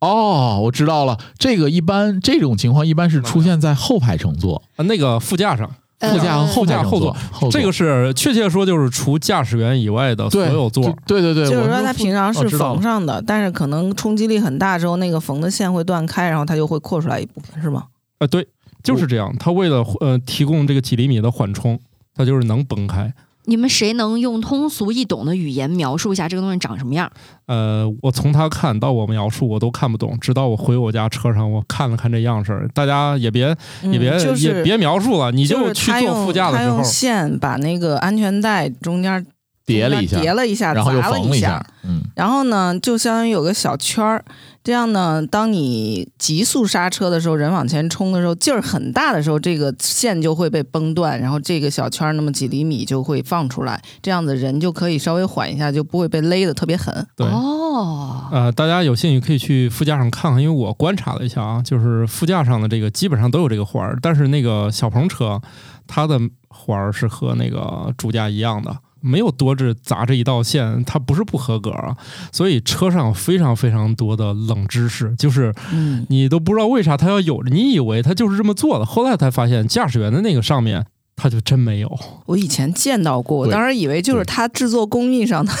[0.00, 7.14] 哦，我知道了，这个一般这种情况一般是出现在后排乘坐、啊，那个副驾上，副驾后驾后座，
[7.50, 10.82] 这个是确切说就是除驾驶员以外的所有座。
[11.06, 17.84] 对对对，就是说它平常是缝上的，但是可能冲击力很大之后，那个缝的线会断开，然后它就会扩出来一部分，是吗？
[18.18, 18.48] 啊，对，
[18.82, 19.34] 就是这样。
[19.38, 21.78] 它为了呃提供这个几厘米的缓冲，
[22.14, 23.12] 它就是能崩开。
[23.46, 27.10] 你们谁能用通俗易懂的语言描述一下这个东西长什么样？
[27.46, 32.68] 呃，我从他看到我描述我都看不懂，直到我回我家车上，我看了看这样式儿。
[32.72, 33.48] 大家也别
[33.82, 39.26] 也别、嗯就是也别描述了，你就去坐副驾的时候，线把那个安全带中间
[39.66, 44.24] 叠了一下，叠了一下，然后又缝了一下，嗯，然后呢，就相当于有个小圈儿，
[44.64, 57.06] 这样呢，当你急速刹车的时候，人往前冲的时候，劲儿很大的时候，这个线就会被崩断，然后这个小圈儿那么几厘米就会放出来，这样子人就可以稍微缓一下，就不会被勒得特别狠。
[57.16, 57.26] 对。
[57.26, 65.40] 哦，呃，大家有兴趣可以去副驾上看看，因为我观察了一下啊，就是副驾上的这个基本上都有这个环儿，但是那个小鹏车
[65.86, 71.96] 它的环儿是和那个主驾一样的，没有多这砸这一道线，它不是不合格啊。
[72.32, 80.86] 所以车上非常非常多的冷知识，就是嗯，你都不知道为啥它要有，你以为它就是这么做的，后来才发现驾驶员的那个上面
[81.16, 85.52] 它就真没有，我以前见到过，我当时以为就是他制作工艺上的，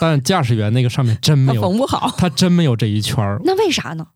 [0.00, 2.14] 但驾驶员那个上面真没有， 缝不好。
[2.16, 3.40] 它真没有这一圈儿。
[3.44, 4.06] 那为啥呢？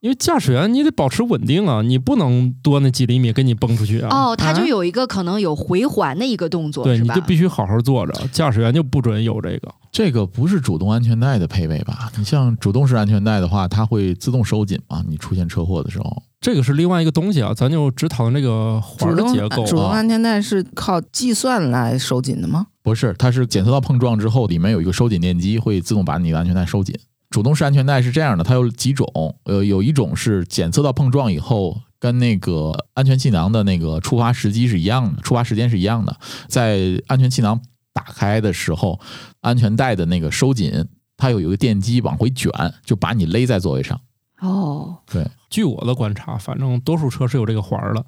[0.00, 4.08] 因为驾驶员你得保持稳定啊，你不能多那几厘米给你崩出去啊。
[4.10, 7.20] 哦，它就啊有一个可能有回环的一个动作，对，你就？
[7.22, 9.74] 必须好好坐着，驾驶员就不准有这个。
[9.90, 12.12] 这个不是主动安全带的配备吧？
[12.16, 15.04] 你像主动式安全带的话，它会自动收紧嘛？
[15.08, 19.96] 你出现车祸的时候，这个是另外一个东西啊，咱就只讨论这个环儿的结构主动啊。
[19.96, 22.68] 安全带是靠计算来收紧的吗？
[22.84, 26.94] 不是，它是检测到碰撞之后，里面有一个收紧电机，会自动把你的安全带收紧。
[27.30, 36.16] 主动式安全带是这样的，它有几种，呃，有一种是检测到碰撞以后，跟那个安全气囊的那个触发时机是一样的，触发时间是一样的。
[36.46, 37.60] 在安全气囊
[37.92, 38.98] 打开的时候，
[39.40, 40.86] 安全带的那个收紧，
[41.16, 42.50] 它有一个电机往回卷，
[42.84, 44.00] 就把你勒在座位上。
[44.40, 48.06] 哦，对据我的观察，反正多数车是有这个环儿的。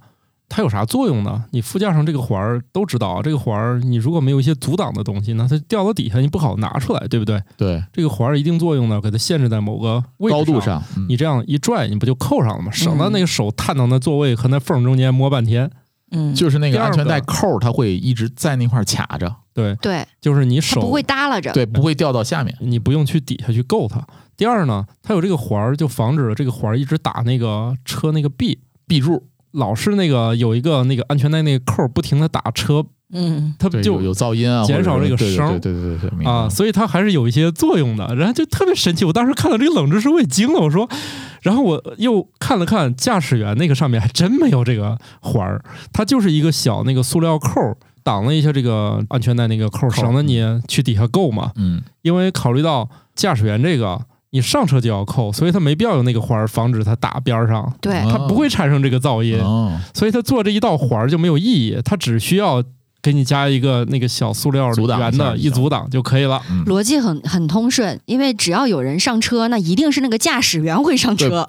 [0.51, 1.45] 它有啥作用呢？
[1.53, 7.41] 你副驾上这个环儿都知道，这个环儿你如果没有一些阻挡的东西，那它掉到底下你不好拿出来，对不对？
[7.57, 12.71] 对，这个环儿一定作用呢，给它限制在某个位高度，上，嗯你这样一拽，你不就扣上了吗？
[12.73, 15.71] 省得那个手探到那座位和那缝中间摸半天。
[16.13, 21.53] 嗯，就是那个安全带扣儿，它会一直在那块儿卡着，对，对，就是你手不会耷拉着。
[21.53, 22.53] 对，不会掉到下面。
[22.61, 24.05] 你不用去底下去够它。
[24.37, 28.59] 第二呢，它有这个环儿，就防止了这个环儿一直打那个车那个壁
[28.89, 38.15] 壁柱，老是那个有一个那个安全带那个扣不停的打车，嗯，对，它就有有噪音啊，减少这个声对对对对啊，所以它还是有一些作用的。
[38.15, 40.89] 然后就特别神奇，我当时看到这个冷知识我也惊了，我说，
[41.43, 51.51] 然后我又看了看驾驶员那个上面还真没有这个环儿，它就是一个小那个塑料扣挡了一下这个安全带那个扣，扣省得你去底下够嘛。
[51.57, 54.01] 嗯，因为考虑到驾驶员这个。
[54.31, 59.39] 你上车就要扣，所以它没必要有那个环儿，防止它打边儿上，对，啊它不会产生这个噪音。
[59.41, 62.63] 哦，所以它做这一道环儿就没有意义，它只需要
[63.03, 66.41] 给你加一个那个小塑料阻圆的一阻挡就可以了。
[66.51, 71.49] 嗯，逻辑很很通顺，因为只要有人上车，那一定是那个驾驶员会上车，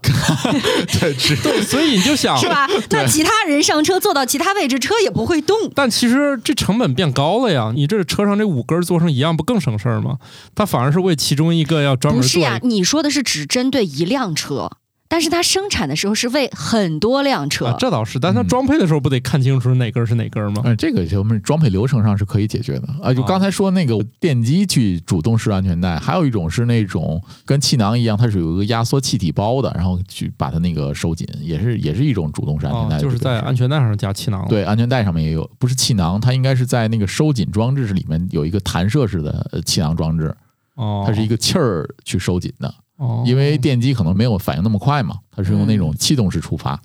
[1.00, 2.48] 对， 是 对，所以你就想是？
[2.48, 2.68] 吧？
[2.90, 5.58] 那其他人上车坐到其他位置，车也不会动。
[5.76, 10.18] 但其实这成本变高了呀，你这车上这五根儿做成一样，不更省事儿吗？
[10.56, 14.70] 它反而是为其中一个要专门做不是呀，你说的是只针对一辆车，
[15.12, 17.66] 但是它生产的时候是为很多辆车。
[17.66, 20.62] 啊，这倒是，但它嗯装配的时候不得看清楚哪根儿是哪根儿吗？
[20.64, 23.14] 嗯，这个我们装配流程上是可以解决的啊。
[23.14, 40.34] 就哦刚才说那个电机去主动式安全带，还有一种是那种跟气囊一样，它是有一个压缩气体包的，然后去把它那个收紧，也是也是一种主动式安全带，就是在安全带上加气囊。，对安全带上面也有，不是气囊，它应该是在那个收紧装置里面有一个弹射式的呃气囊装置，
[40.76, 42.74] 哦，它是一个气儿去收紧的。
[43.02, 46.80] 哦，因为电机可能没有反应那么快嘛，它是用那种气动式触发。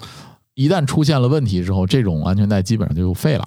[0.54, 3.46] 一旦出现了问题之后，这种安全带基本上就废了，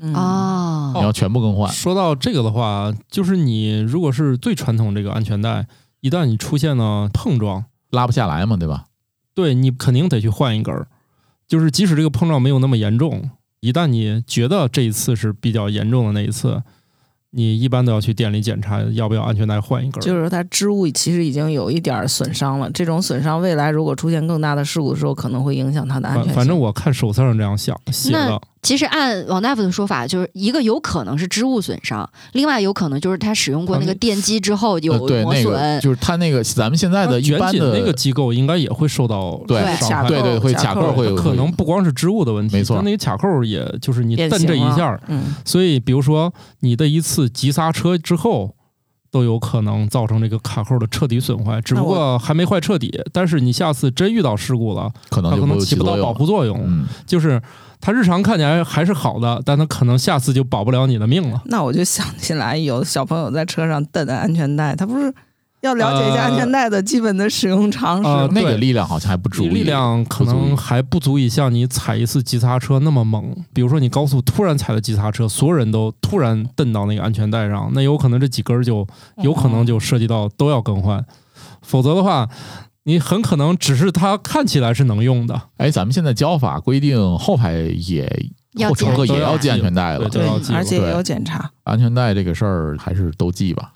[0.00, 1.72] 嗯，哦你要全部更换。
[1.72, 5.68] 说到这个的话，就是你如果是最传统这个安全带，
[6.00, 8.86] 一旦你出现了碰撞，拉不下来嘛，对吧？
[9.32, 10.88] 对你肯定得去换一根儿。
[11.46, 16.62] 就是即使这个碰撞没有那么严重，一旦你觉得这一次是比较严重的那一次，
[17.30, 20.04] 你一般都要去店里检查要不要安全带换一根儿。
[20.04, 22.70] 就是说它织物其实已经有一点儿损伤了。
[22.70, 26.26] 这种损伤未来如果出现更大的事故的时候，可能会影响它的安全。
[26.26, 35.80] 反反正我看手册上这样想写那的，其实按王大夫的说法，就是一个有可能是织物损伤，另外有可能就是他使用过那个电机之后有呃对，磨那个损。
[35.80, 40.08] 就是它那个咱们现在的一般的那个机构应该也会受到对伤害。
[40.08, 48.54] 对对会卡扣会有可能不光是织物的问题，没错那个卡扣也就是你变蹬这一下，嗯，所以比如说你的一次急刹车之后。
[49.10, 53.02] 都有可能造成这个卡扣的彻底损坏，只不过还没坏彻底。
[53.10, 56.60] 但是你下次真遇到事故了，可能它可能起不到保护作用。
[56.62, 57.40] 嗯，就是
[57.80, 61.40] 它日常看起来还是好的，但它可能下次就保不了你的命了。
[61.46, 65.10] 那我就想起来，有小朋友在车上蹬的安全带，他不是
[65.60, 68.08] 要了解一下安全带的基本的使用常识。
[68.08, 73.34] 呃对那个力量好像还不足以，力量可能还不足以像你踩一次急刹车那么猛。
[73.52, 78.86] 比如说你高速突然踩了急刹车，所有人都突然蹬到那个安全带上，那有可能这几根儿就
[79.22, 81.04] 有可能就涉及到都要更换。
[81.62, 82.28] 否则的话，
[82.84, 91.50] 你很可能只是它看起来是能用的，哎，咱们现在交法规定后排也要后乘客也要系安全带了，对而且也对有检查。
[91.64, 93.72] 安全带这个事儿还是都系吧。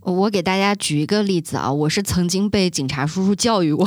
[0.00, 3.86] 我给大家举一个例子啊，我是曾经被警察叔叔教育过，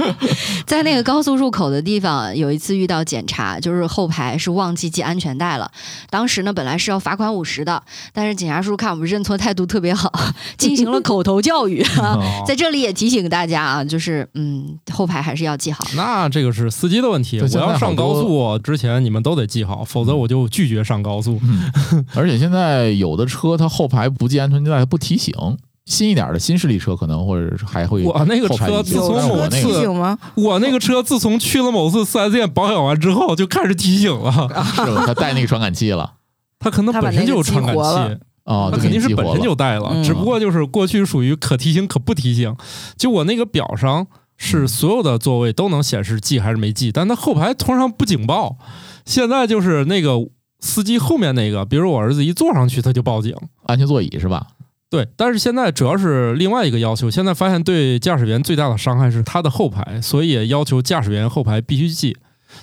[0.66, 5.70] 在那个高速入口的地方，有一次遇到检查，就是后排是忘记系安全带了。
[6.10, 10.12] 当时呢，本来是要罚款五十的，但是警察叔叔看我们认错态度特别好，
[10.58, 11.82] 进行了口头教育。
[12.46, 15.82] 在这里也提醒大家啊，就是嗯，后排还是要系好。
[15.96, 17.40] 那这个是司机的问题。
[17.40, 21.40] 我要上高速之前，你们都得系好，否则我就拒绝上高速。
[22.14, 25.34] 而且现在有的车它后排不系安全带，它不提醒，
[25.86, 30.18] 新一点的新势力车可能或者是还会我那个车自从某次我那个提醒吗？
[30.36, 34.30] 我那个车自从去了某次四 S 店保养完之后，就开始提醒了。
[34.30, 35.04] 是吧？
[35.06, 36.14] 它带那个传感器了
[36.60, 42.54] 它可能本身就有传感器了，哦，它肯定是本身就带了，嗯只不过就是过去属于可提醒可不提醒。
[42.96, 44.06] 就我那个表上
[44.36, 48.56] 是所有的座位都能显示系还是没系，但它后排通常不警报。
[49.04, 50.16] 现在就是那个
[50.60, 53.34] 司机后面那个，比如我儿子一坐上去，他就报警。
[53.64, 54.46] 安全座椅是吧？
[54.90, 62.16] 对，但是现在主要是另外一个要求，现在发现对驾驶员最大的伤害是他的后排，所以也要求驾驶员后排必须系。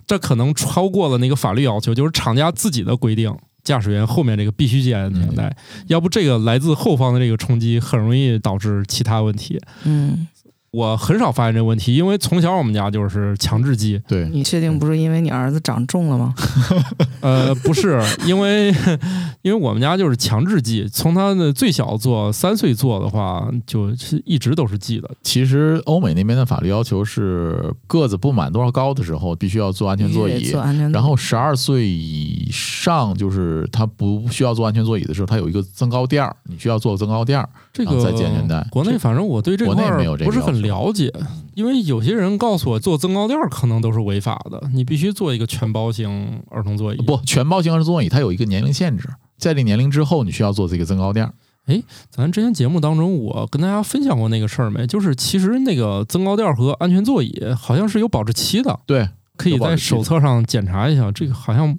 [0.06, 5.52] 这可能超过了那个法律要求，就是厂家自己的规定，驾驶员后面这个必须系安全带，
[5.88, 9.60] 要不这个来自后方的这个冲击很容易导致其他问题。
[9.86, 10.28] 嗯，
[10.72, 16.34] 我很少发现这个问题，因为从小我们家就是强制系，对，你确定不是因为你儿子长重了吗？
[17.22, 18.70] 呃，不是，因为
[19.42, 25.10] 因为我们家就是强制系，从他的最小做三岁做的话，就是一直都是系的。
[25.24, 30.52] 其实欧美那边的法律要求是个子不满多少高的时候，必须要坐安全座椅
[30.94, 37.50] 然后十二岁以上，就是他不需要坐安全座椅的时候，他有一个增高垫儿，你需要做增高垫儿。
[37.72, 41.12] 这个系安全带这国内反正我对这块儿国内没有这个不是很了解，
[41.56, 46.98] 因为有些人告诉我做增高垫儿可能都是违法的，你必须做一个全包型儿童座椅。
[46.98, 51.34] 不，全包型儿童座椅它有一个年龄限制，在这年龄之后，你需要做这个增高垫儿。
[52.10, 54.88] 咱之前节目当中我跟大家分享过那个事儿没？
[54.88, 59.08] 就是其实那个增高垫儿和安全座椅好像是有保质期的，对，
[59.38, 61.12] 可以在手册上检查一下。
[61.12, 61.78] 这个好像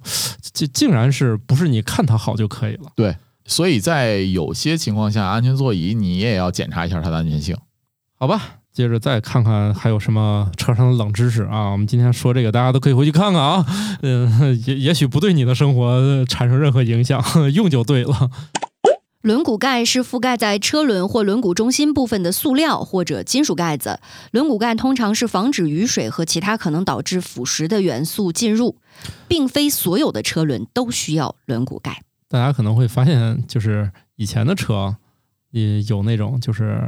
[0.52, 2.92] 这竟然是不是你看它好就可以了？
[2.94, 3.16] 对
[3.46, 7.56] 所以在有些情况下，安全座椅你也要检查一下它的安全性。
[8.14, 11.68] 好吧，接着再看看还有什么车上的冷知识啊！
[11.68, 13.66] 我们今天说这个，大家都可以回去看看啊。
[14.00, 17.22] 嗯，也也许不对你的生活产生任何影响，
[17.52, 18.30] 用就对了。
[19.20, 24.00] 轮毂盖是覆盖在车轮或轮毂中心部分的塑料或者金属盖子。
[24.30, 28.76] 轮毂盖通常是防止雨水和其他可能导致腐蚀的元素进入，
[29.28, 32.00] 并非所有的车轮都需要轮毂盖。
[32.30, 34.96] 大家可能会发现，就是以前的车
[35.50, 36.80] 也有那种就是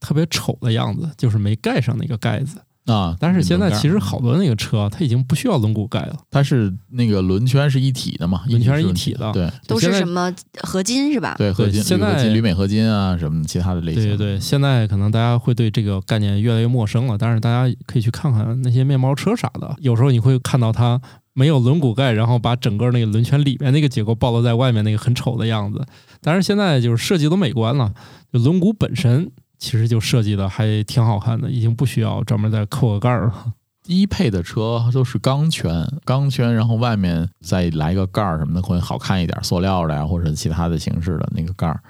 [0.00, 2.58] 特别丑的样子，就是没盖上那个盖子。
[2.86, 6.16] 啊，但是现在其实实好多那个车，它已经不需要轮毂盖了。
[6.30, 11.34] 它是那个轮圈是一体的嘛，轮圈是一一体的对都是什么合金是吧？
[11.36, 14.02] 对，合金、现在铝合金、铝镁合金啊，什么其他的类型。
[14.02, 20.98] 对对对，现在可能大家会对这个概念越来越陌生了，但是大家可以去看看那些面包车啥的，有时候你会看到它
[21.34, 25.84] 没有轮毂盖，然后把整个那个轮圈里面那个结构暴露在外面，那个很丑的样子。
[26.20, 27.92] 但是现在就是设计都美观了，
[28.32, 33.52] 就轮毂本身其实就设计的还挺好看的，已经不需要专门再扣个盖儿了。
[33.82, 41.80] 低配的车都是钢圈，钢圈，然后外面再来一个盖儿什么的，会好看一点，塑料的呀，或者其他的形式的那个盖儿。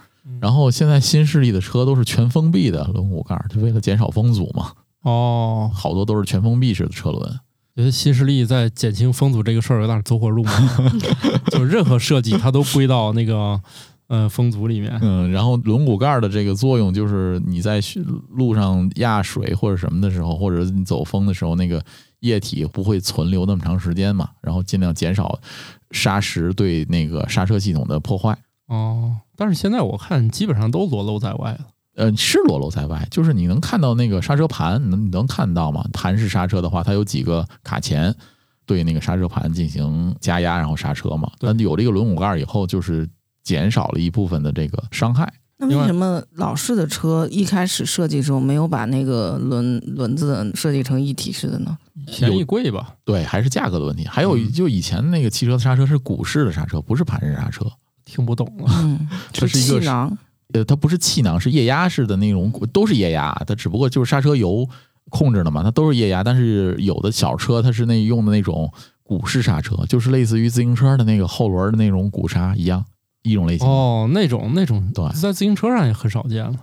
[0.40, 4.72] 然后现在新势力的车都是全封闭的轮毂盖儿，就为了减少风阻嘛，
[5.02, 7.40] 哦，好多都是全封闭式的车轮。
[7.74, 10.52] 觉得新势力在减轻风阻这个事儿有点走火入魔，
[11.50, 13.60] 就是任何设计它都归到那个
[14.08, 14.98] 呃风阻里面。
[15.00, 17.80] 嗯，然后轮毂盖儿的这个作用就是你在
[18.30, 21.82] 路上压水或者什么的时候，或者你走风的时候，那个
[22.20, 25.38] 液体不会存留那么长时间嘛，然后尽量减少
[25.92, 28.36] 砂石对那个刹车系统的破坏。
[28.66, 31.60] 哦，但是现在我看基本上都裸露在外了。
[31.96, 35.84] 呃，是裸露在外，就是你能看到那个刹车盘，你能你能看到吗？
[35.92, 38.14] 盘式刹车的话，它有几个卡钳
[38.66, 41.28] 对那个刹车盘进行加压，然后刹车嘛。
[41.40, 43.08] 对但有这个轮毂盖儿以后，就是
[43.48, 45.32] 减少了一部分的这个伤害。
[45.56, 51.76] 那为什么老式的车一开始设计的时候没有把那个轮轮子设计成一体式的呢？
[52.06, 52.94] 便宜贵吧？
[53.04, 54.06] 对，还是价格的问题。
[54.06, 57.64] 还有嗯就以前那个汽车的刹车是鼓式的刹车，不是盘式刹车。
[58.04, 58.70] 听不懂了。
[58.82, 60.16] 嗯， 这是一个气囊。
[60.52, 64.66] 呃，它不是气囊，是液压式的那种，都是液压，它只不过就是刹车油
[65.10, 66.22] 控制的嘛，它都是液压。
[66.22, 68.70] 但是有的小车它是那用的那种
[69.02, 72.84] 鼓式刹车，就是类似于自行车的那个后轮的那种鼓刹一样，
[73.22, 76.54] 一种类型，哦，那种那种，对在自行车上也很少见了。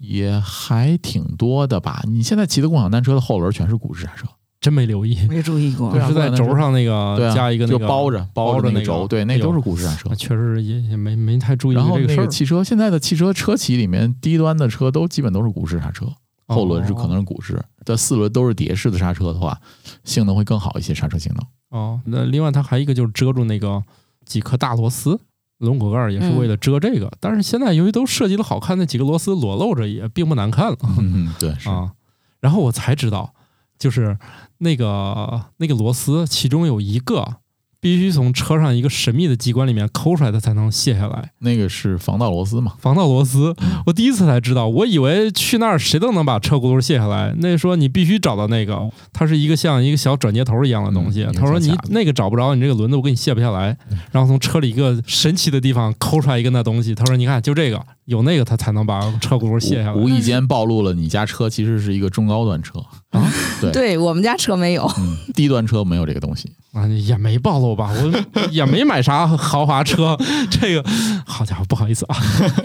[0.00, 2.02] 也还挺多的吧。
[2.06, 4.28] 你现在骑的共享单车的后轮全是鼓式刹车，
[4.60, 5.90] 真没留意，没注意过。
[5.90, 10.14] 对啊是在轴上那个对啊，加一个那个就包着包着那个轴，对，那都是鼓式刹车啊。
[10.14, 12.16] 确实也也没没太注意然后这个事儿。
[12.16, 16.06] 那个汽车，现在的汽车车企里面，低端的车都基本都是鼓式刹车，
[16.46, 19.60] 后轮是可能是鼓式，但四轮都是碟式的刹车的话，
[20.04, 21.80] 性能会更好一些，刹车性能。
[21.80, 23.82] 哦，那另外它还有一个就是遮住那个
[24.24, 25.18] 几颗大螺丝，
[25.58, 27.12] 轮毂盖儿也是为了遮这个。
[27.20, 30.78] 但是现在由于都设计的好看，那几个螺丝裸露着也并不难看了。
[30.98, 31.92] 嗯，对，是啊，
[32.40, 33.34] 然后我才知道，
[33.78, 34.18] 就是
[34.58, 37.36] 那个那个螺丝，其中有一个
[37.80, 41.30] 必须从车上一个神秘的机关里面抠出来，它才能卸下来。
[41.38, 42.72] 那个是防盗螺丝嘛？
[42.78, 47.34] 防盗螺丝嗯，我第一次才知道，我以为去那儿谁都能把车轱辘卸下来。
[47.38, 51.24] 那说你必须找到那个，它是一个像一个小转接头一样的东西。
[51.24, 53.76] 嗯他说你那个找不着，你这个轮子我给你卸不下来。
[54.10, 56.94] 然后从车里一个神奇的地方抠出来一个那东西。
[56.94, 59.94] 他说你看就这个，有那个他才能把车轱辘卸下来。
[59.94, 62.78] 无意间暴露了你家车其实是一个中高端车。
[63.10, 63.22] 啊，
[63.60, 66.50] 对，对我们家车没有，嗯，低端车没有这个东西。
[66.72, 70.16] 啊，也没暴露吧，我 也没买啥豪华车，
[70.50, 70.82] 这个
[71.26, 72.16] 好家伙，不好意思啊，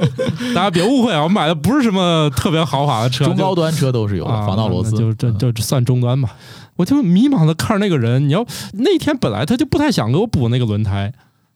[0.55, 5.53] 大家别误会啊，我买的不是什么特别豪华的车，中高端车都是有防盗螺丝那就这嗯。
[5.53, 6.35] 这算中端吧。
[6.75, 11.13] 我就迷茫的看着那个人，你要那天本来他就不太想给我补那个轮胎，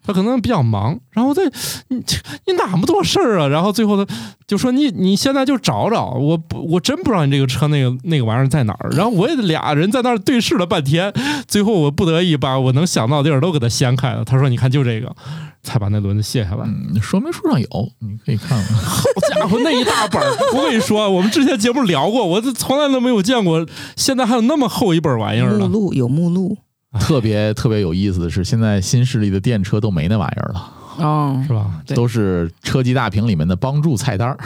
[0.07, 1.43] 他可能比较忙，然后再
[1.89, 1.97] 你
[2.45, 3.47] 你哪么多事儿啊？
[3.47, 4.13] 然后最后他
[4.47, 8.89] 就说你你现在就找找，我不我真不知道你这个车那个那个玩意儿在哪儿。
[8.91, 11.11] 然后我也俩人在那儿对视了半天，
[11.45, 14.23] 最后我不得已把我能想到的地儿都给他掀开了。
[14.23, 15.13] 他说你看就这个，
[15.61, 16.63] 才把那轮子卸下来。
[16.63, 17.67] 嗯，说明书上有，
[17.99, 18.77] 你可以看看。
[18.77, 19.03] 好
[19.35, 20.31] 家伙，那一大本儿！
[20.55, 23.65] 我跟你说，我们之前节目聊过，我这从来都没有见过，
[23.97, 25.59] 现在还有那么厚一本玩意儿呢。
[25.59, 26.57] 目录有目录，
[26.99, 31.65] 特别特别有意思的是，现在新势力的电车都没那玩意儿了，嗯是，吧？
[31.93, 34.37] 都是车机大屏里面的帮助菜单儿，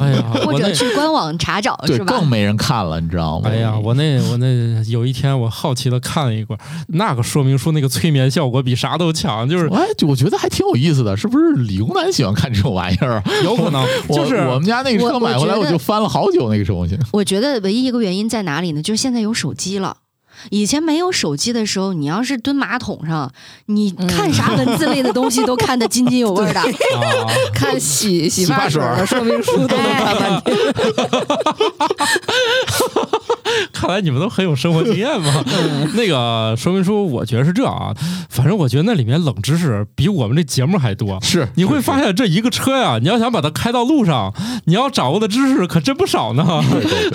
[0.00, 2.28] 哎呀， 或者去官网查找对，是吧更？
[2.28, 3.48] 没人看了，你知道吗？
[3.50, 6.58] 哎呀，我那我那 有一天我好奇的看了一会儿，
[6.88, 13.24] 那个说明书那个催眠效果比啥都强，就是哎，就我觉得还挺有意思的，是不是理工男喜欢看这种玩意儿啊？
[13.42, 16.98] 有可能就是我们家那个车买回来，我就翻了好久那个东西。
[17.12, 18.82] 我觉得唯一一个原因在哪里呢？
[18.82, 19.96] 就是现在有手机了。
[20.50, 23.30] 以前没有手机的时候，你要是蹲马桶上，
[23.66, 26.60] 你看啥文字类的东西都看得津津有味的。
[26.60, 26.66] 啊，
[27.54, 30.56] 看洗洗发水说明书都能看半天。
[33.72, 35.44] 看来你们都很有生活经验嘛。
[35.52, 37.92] 嗯那个说明书，我觉得是这样啊，
[38.30, 41.18] 反正我觉得那里面冷知识比我们这节目还多。
[41.22, 44.32] 是，你会发现这一个车呀，你要想把它开到路上，
[44.64, 46.62] 你要掌握的知识可真不少呢。
[46.70, 47.10] 对对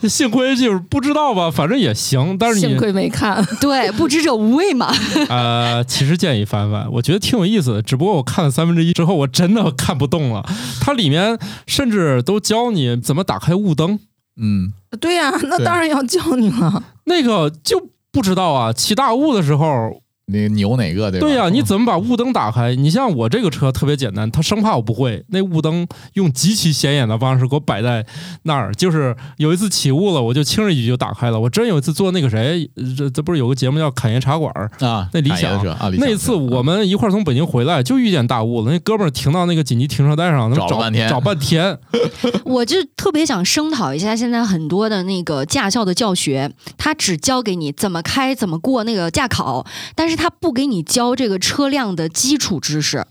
[0.00, 2.38] 对， 幸亏就是不知道吧，反正也行。
[2.38, 4.92] 但是你幸亏没看， 对，不知者无畏嘛。
[5.28, 7.82] 呃，其实建议翻翻，我觉得挺有意思的。
[7.82, 10.44] 只不过我看了三分之一之后，我真的 看不动了。
[10.80, 13.98] 它里面甚至都教你怎么打开雾灯，
[14.36, 16.82] 嗯，对呀、那当然要教你了。
[17.04, 18.72] 那个就不知道啊。
[18.72, 21.26] 起大雾的时候，那个扭哪个对吧？
[21.26, 22.74] 对呀、你怎么把雾灯打开？
[22.74, 28.06] 你像我这个车特别简单，他生怕我不会，那雾灯用极其显眼的方式给我摆在
[28.44, 28.72] 那儿。
[28.74, 31.38] 就是有一次起雾了，我就轻而易举就打开了。
[31.38, 34.52] 我真有一次坐那个谁，这这不是有个节目叫《侃爷茶馆》。
[34.86, 35.08] 啊？
[35.12, 35.62] 那理想
[35.98, 38.72] 那次我们一块儿从北京回来，就遇见大雾了。
[38.72, 41.76] 那哥们儿停到那个紧急停车带上，能找找半天找半天。
[42.44, 53.06] 我就特别想声讨一下现在很多的那个驾校的教学，他只教给你怎么开、怎么过那个驾考，但是他不给你教这个车辆的基础知识。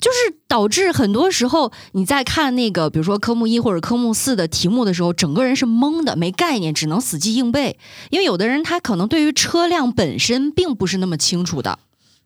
[0.00, 7.78] 就是导致很多时候你在看那个，比如说科目一或者科目四的题目的时候，整个人是懵的，没概念，只能死记硬背。
[8.10, 11.78] 因为有的人他可能对于车辆本身并不是那么清楚的。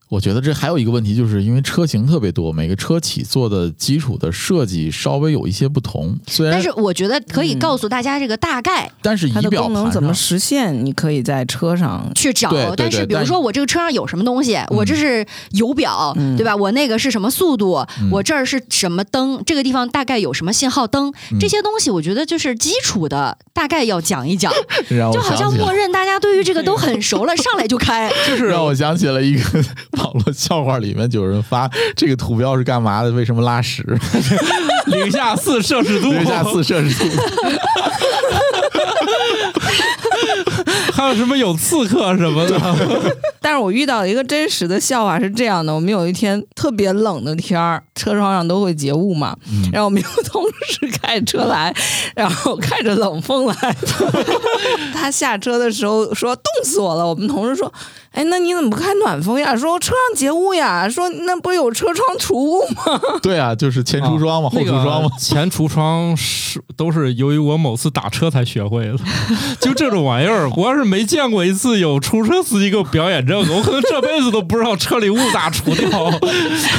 [0.08, 6.18] 我觉得这还有一个问题，就是因为车型特别多，每个车企做的基础的设计稍微有一些不同。
[6.26, 10.84] 虽然但是我觉得可以告诉大家这个大概但是仪它的表功能怎么实现？
[10.84, 12.10] 你可以在车上。
[12.14, 16.56] 去找对对，但是比如说我这个车上有什么东西，我这是油表，嗯对吧？
[16.56, 17.86] 我那个是什么速度？
[18.00, 19.42] 嗯我这儿是什么灯？
[19.44, 21.12] 这个地方大概有什么信号灯？
[21.32, 24.50] 嗯这些东西我觉得就是基础的，大概要讲一讲，
[24.88, 28.10] 让我就好像默认大家对于这个都很熟了，上来就开。
[28.26, 29.42] 就是让我想起了一个
[29.98, 33.10] 网络笑话，里面就有人发这个图标是干嘛的？
[33.10, 33.84] 为什么拉屎？
[34.86, 37.16] 零下四摄氏度，零下四摄氏度。
[40.92, 42.58] 还有什么有刺客什么的。
[43.40, 51.74] 但是我遇到一个真实的笑话是这样的：我们有一天特别冷的天儿，车窗上都会结雾嘛，嗯然后我们有同事开车来，
[52.14, 54.22] 然后开着冷风来的。
[54.92, 57.72] 他下车的时候说冻死我了，我们同事说
[58.12, 60.88] ：“哎，那你怎么不开暖风呀？”说车上结雾呀。
[60.88, 63.00] 说那不是有车窗除雾吗？
[63.22, 65.10] 对啊，就是前橱窗嘛，后那个橱窗嘛。
[65.18, 68.96] 前橱窗是都是由于我某次打车才学会的，
[69.60, 75.88] 就这种玩意儿，我要是没见过一次有出租车司机给我表演这个，我可能这辈子都不知道车里雾咋除掉。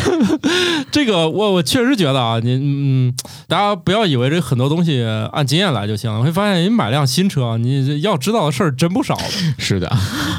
[0.92, 3.14] 这个我我确实觉得啊，你嗯，
[3.48, 9.18] 大家不要以为这很多东西按经验来就行了，会发现你买辆新车，你要知道的事儿真不少。
[9.58, 9.92] 是的，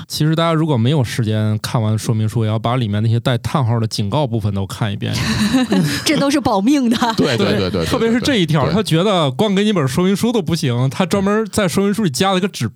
[0.07, 5.13] 其实大家如果没有时间看完说明书，也要把里面那些带叹号的警告部分都看一遍。
[6.05, 6.97] 这都是保命的。
[7.17, 12.71] 对对对对，特别是这一条，他觉得光给你本说明书都不行，他专门在说明书里加了一个纸，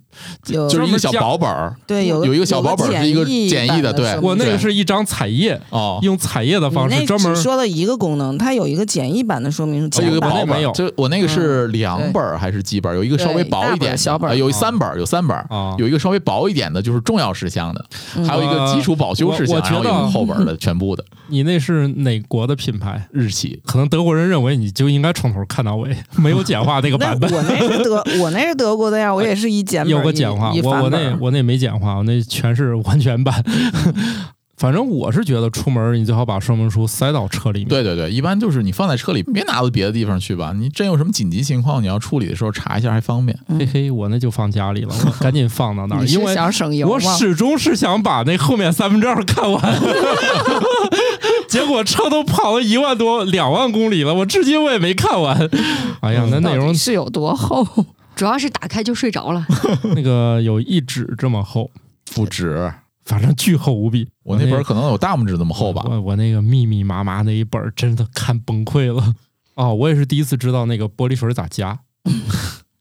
[0.65, 12.95] 有就是一个小薄本儿，对有有一个小薄本儿是一个简易的对我那个是一张彩页，哦，用彩页的方式专门说了一个功能，它有一个简易版的说明书，它有一个薄本，就我那个是两嗯本还是几本？
[12.95, 15.75] 有一个稍微薄一点小本有一三本，有三本，啊。
[15.77, 17.85] 有一个稍微薄一点的，就是重要事项的，
[18.17, 23.07] 嗯还有一个基础保修事项，然后有一个后本的全部的 你那是哪国的品牌？
[23.11, 23.59] 日期。
[23.65, 27.31] 可能德国人认为你就应该从头看到尾，没有简化那个 版本。
[27.33, 33.43] 我那是德，我那是德国的呀，我也是一简有个简化，一我我那我那没简化，我那全是完全版。
[34.57, 37.67] 反正我是觉得出门你最好把说明书塞到车里面。
[37.67, 40.53] 对对对，一般就是你放在车里，别拿到别的地方去吧。
[40.55, 43.37] 你真有什么紧急情况，你要处理的时候查一下还方便。
[43.59, 46.97] 嘿嘿，我那就放家里了，我赶紧放到那儿， 你是因为想省油我？
[46.97, 49.61] 始终是想把那后面三分之二看完，
[51.49, 55.37] 结果车都跑了一万多、两万公里了，我至今我也没看完。
[55.99, 57.67] 哎呀，那内容是有多厚？
[58.15, 59.45] 主要是打开就睡着了。
[59.95, 61.69] 那个有一指这么厚，
[62.13, 62.71] 不止，
[63.03, 64.07] 反正巨厚无比。
[64.23, 65.83] 我那本儿可能有大拇指那么厚吧。
[65.87, 69.13] 我我那个密密麻麻那一本儿真的看崩溃了。
[69.55, 71.79] 哦，我也是第一次知道那个玻璃水咋加。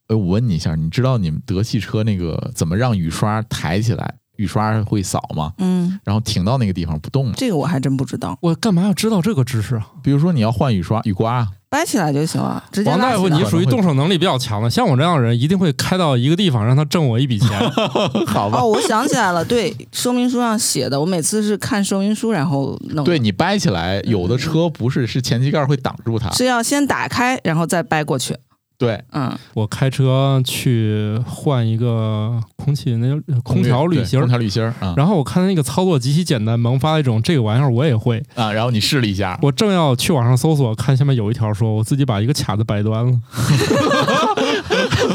[0.09, 5.55] 哎，我问你一下，你知道你们德系车那个怎么让雨刷抬起来，雨刷会扫吗？
[5.59, 7.35] 嗯，然后停到那个地方不动吗？
[7.37, 9.87] 这个我还真不知道，我干嘛要知道这个知识啊？
[10.03, 17.51] 比如说你要换雨刷、雨刮，掰起来就行了，直接王大夫，你属于动手能力比较强的，像我这样的人，一定会开到一个地方让他挣我一笔钱。
[18.29, 18.65] 好吧哦，？
[18.65, 26.31] 我想起来了，对，说明书上写的，我每次是看说明书然后弄，对，你掰起来，有的车不是是前机盖会挡住它。
[26.31, 28.37] 是要先打开，然后再掰过去。
[28.77, 34.23] 对，嗯，我开车去换一个空气那个空调滤芯儿。
[34.23, 34.95] 空，调滤芯儿啊。
[34.97, 38.23] 然后我看那个操作极其简单，萌发了一种这个玩意儿我也会。
[38.35, 43.13] 啊，然后你试了一下，我正要去网上搜索，看下面有一条说我自己把一个卡子掰断了。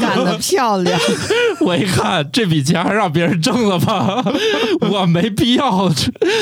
[0.14, 0.98] 干得漂亮。
[1.60, 4.22] 我一看这笔钱还让别人挣了吧，
[4.90, 5.90] 我没必要。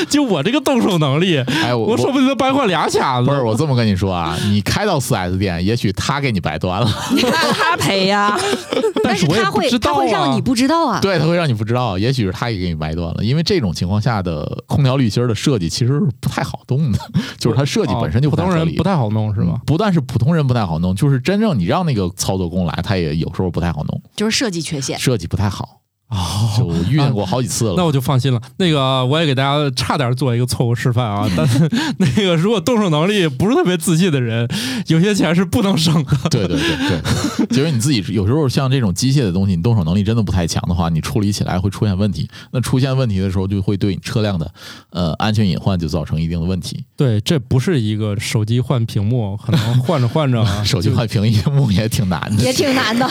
[0.09, 3.27] 就我这个动手能力，哎，我我说不定能掰坏俩卡子。
[3.27, 8.37] 不是我这么跟你说啊，你开到四 S 店，也许他给你掰断了，你让他赔呀，
[9.03, 9.93] 但是他会知道啊。
[9.93, 10.99] 他会让你不知道啊。
[11.01, 16.99] 对，他会让你不知道，也许是他也给你掰断了，因为这种情况下的空调滤芯的设计其实是不太好动的，
[17.37, 19.59] 就是它设计本身就哦普太人不太好弄是吗？
[19.65, 24.97] 不但是普通人不太好弄，就是真正你让那个操作工来，他也有时候不太好弄，就是设计缺陷。
[24.99, 27.75] 设计不太好，哦，就遇见过好几次了。
[27.77, 28.41] 那我就放心了。
[28.57, 34.47] 那个我也给大家差点做一个错误示范啊， 但是那个如果动手能力不是特别自信的人，
[34.87, 36.17] 有些钱是不能省的。
[36.31, 42.27] 对对对对，其实你自己有时候像这种机械的东西，你动手能力真的不太强的话，你处理起来会出现问题。
[42.51, 44.51] 那出现问题的时候，就会对你车辆的
[44.89, 46.83] 呃安全隐患就造成一定的问题。
[46.97, 51.21] 对，这不是一个手机换屏幕，可能换着换着啊 手机换屏
[51.53, 53.07] 幕也挺难的，也挺难的，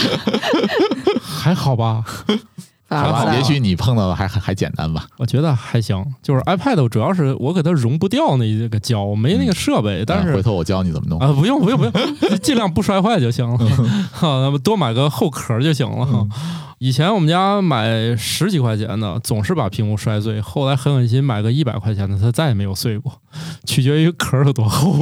[1.23, 2.03] 还好吧？
[2.89, 3.35] 反好吧？
[3.35, 5.07] 也许你碰到的还还还简单吧。
[5.19, 11.19] 我觉得还行，就是 iPad 主要是我给它融不掉那个胶，我没那个设备，但是啊回头我教你怎么弄。
[11.19, 11.93] 啊，不用不用不用，
[12.43, 13.59] 尽量不摔坏就行了。
[14.13, 16.27] 好，那么多买个后壳就行了哈。
[16.81, 23.21] 以前我们家买十几块钱的，总是把屏幕摔碎，后来狠狠心买个一百块钱的，它再也没有碎过，
[23.65, 24.97] 取决于壳有多厚。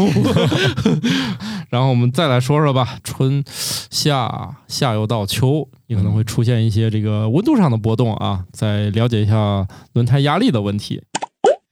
[1.69, 3.45] 然后我们再来说说吧，春
[3.91, 8.45] 夏夏又到秋，你可能会出现一些这个温度上的波动啊。
[8.53, 11.03] 再了解一下轮胎压力的问题。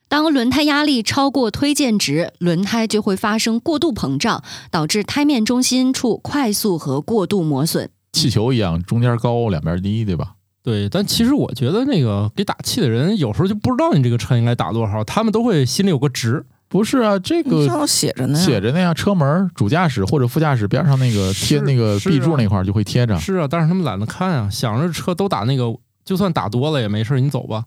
[0.06, 7.88] 当轮胎压力超过推荐值，轮胎就会发生过度膨胀，导致胎面中心处快速和过度磨损。
[8.14, 10.34] 气球一样，中间高，两边低，对吧？
[10.62, 16.46] 对，但其实我觉得那个给打气的人有时候就不知道你这个车应该打多少，他们都会心里有个值。
[16.66, 23.16] 不是啊，这个上头写着呢呀，写着那样，车门、主驾驶或者副驾驶边上那个贴那个是 B 柱啊那块儿就会贴着。
[23.18, 25.72] 是啊，但是他们懒得看啊，想着车都打那个，
[26.04, 27.64] 就算打多了也没事，你走吧。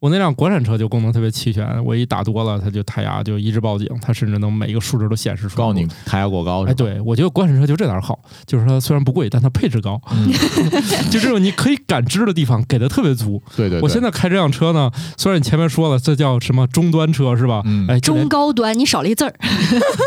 [0.00, 5.56] 我那辆国产车就功能特别齐全，我一打多了，它就胎压就一直报警，它甚至能每一个数值都显示出来。
[5.56, 10.32] 告诉你胎压过高，哎，，对，我觉得国产车就这点好，就是说虽然不贵，但它配置高，嗯，
[11.12, 13.42] 就这种你可以感知的地方给的特别足。
[13.54, 13.82] 对对对。
[13.82, 17.60] 我现在开这辆车呢，虽然你前面说了这叫什么中端车是吧？
[17.66, 19.34] 嗯哎，中高端，你少了一字儿。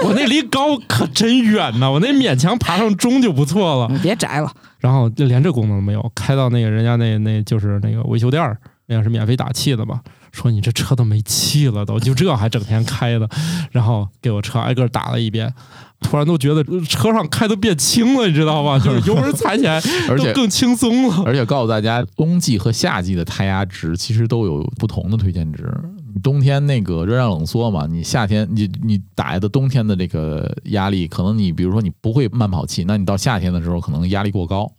[0.05, 3.93] 我那离高可真远呢，我那勉强爬上中就不错了。
[3.93, 8.57] 你别宅了，然后就连这功能都没有，开到那个人家那那就是那个维修店儿，
[8.93, 10.01] 人家是免费打气的吧。
[10.31, 13.29] 说你这车都没气了都，就这还整天开的，
[13.71, 15.53] 然后给我车挨个打了一遍。
[16.01, 18.77] 突然都觉得车上开的变轻了，你知道吗？
[18.83, 19.79] 就是油门踩起来
[20.09, 21.23] 而且更轻松了。
[21.23, 25.71] 而且告诉大家，冬季和夏季的胎压值其实都有不同的推荐值。
[26.21, 34.69] 冬天那个热胀冷缩嘛，你夏天你你打的冬天的这个压力，可能你比如说你不会慢跑气，那你到夏天的时候可能压力过高。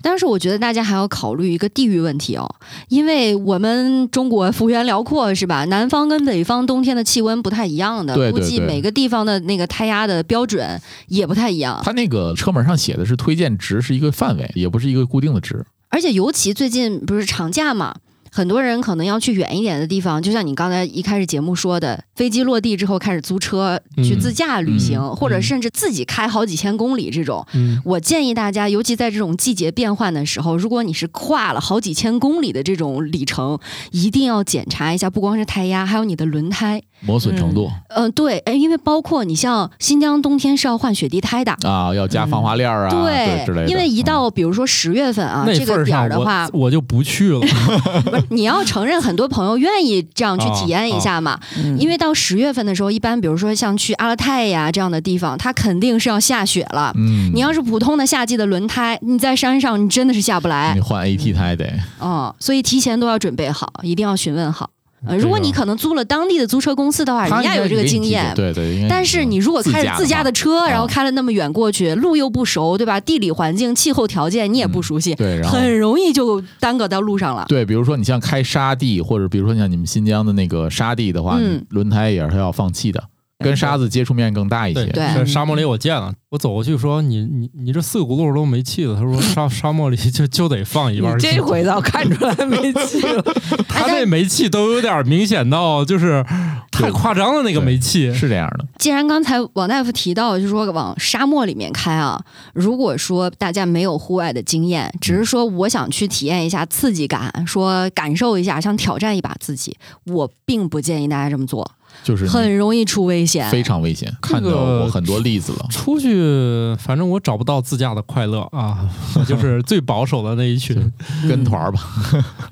[0.00, 2.48] 但是我觉得大家还要考虑一个地域问题哦，
[2.88, 5.64] 因为我们中国幅员辽阔，是吧？
[5.64, 11.80] 南方跟北方冬天的气温不太一样的，对对估计每个地方的那个胎压的标准也不太一样。
[11.84, 15.64] 它那个车门上写的是推荐值，是一个范围，也不是一个固定的值。
[15.88, 17.96] 而且尤其最近不是长假嘛，
[18.30, 27.44] 很多人可能要去远一点的地方，就像你刚才一开始节目说的，飞机落地之后开始租车去自驾旅行，嗯或者甚至自己开好几千公里这种。
[27.54, 33.58] 嗯，我建议大家，尤其在这种季节变换的时候，如果你是跨了好几千公里的这种里程，
[33.90, 36.82] 一定要检查一下，不光是胎压，还有你的轮胎。
[37.02, 41.50] 磨损程度、嗯、对，哎，因为包括你像新疆冬天是要换雪地胎的。
[41.62, 43.68] 啊，要加防滑链儿啊，对之类的。
[43.68, 47.40] 因为一嗯到比如说十月份啊，那这个点儿的话，我就不去了。
[48.30, 51.38] 你要承认很多朋友愿意这样去体验一下嘛。
[51.56, 56.92] 嗯因为到十月份的时候，一般比如说像去阿勒泰呀这样的地方，它肯定是要下雪了。
[56.96, 64.70] 嗯，你要是普通的夏季的轮胎，你在山上你真的是下不来你换 AT 胎得，哦，所以提前都要准备好，一定要询问好。
[65.06, 68.32] 呃，如果你可能租了当地的租车公司的话，人他家有这个经验。
[68.34, 73.00] 对对，但是你如果开着自家的车，然后开了那么远过去，路又不熟，对吧？
[73.00, 77.46] 地理环境、气候条件你也不熟悉，对，很容易就耽搁到路上了。
[77.48, 81.38] 对，比如说你像开沙地，或者比如说像你们新疆的那个沙地的话，
[81.70, 83.02] 轮胎也是要放气的，
[83.40, 84.84] 跟沙子接触面更大一些。
[84.86, 88.94] 对在沙漠里我见了，我走过去说你你你这四个轱辘都没气了。
[88.94, 91.20] 他说沙 沙漠里就就得放一半你。
[91.20, 93.22] 这回倒看出来没气了，
[93.68, 96.24] 他那煤气都有点明显到就是
[96.70, 98.12] 太夸张了，那个煤气。
[98.12, 102.22] 是这样的，既然刚才王大夫提到，就是说往沙漠里面开啊，
[102.52, 109.76] 如果说大家没有户外的经验，只是说我想去体验一下刺激感，说感受一下，想挑战一把自己，
[110.06, 111.70] 我并不建议大家这么做，
[112.02, 113.48] 就是很容易出危险。
[113.50, 115.66] 非常危险，看到过很多例子了。
[115.70, 118.78] 出去，反正我找不到自驾的快乐啊！
[119.16, 120.92] 我就是最保守的那一群
[121.28, 121.80] 跟团儿吧，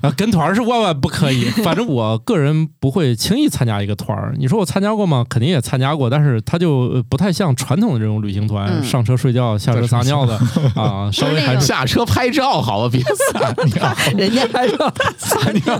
[0.01, 1.45] 啊，跟团儿是万万不可以。
[1.63, 4.33] 反正我个人不会轻易参加一个团儿。
[4.37, 5.25] 你说我参加过吗？
[5.29, 10.39] 肯定也参加过，但是它就呃不太像传统的这种旅行团，嗯上车睡觉，下车撒尿的
[10.75, 15.79] 啊，稍微还是下车拍照好吧，别撒尿 人家拍照撒尿。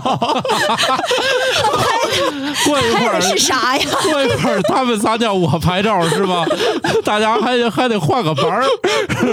[2.66, 3.84] 过一会儿拍的是啥呀？
[4.10, 6.44] 过一会儿他们撒尿，我拍照是吧？
[7.04, 8.64] 大家还得还得换个班儿，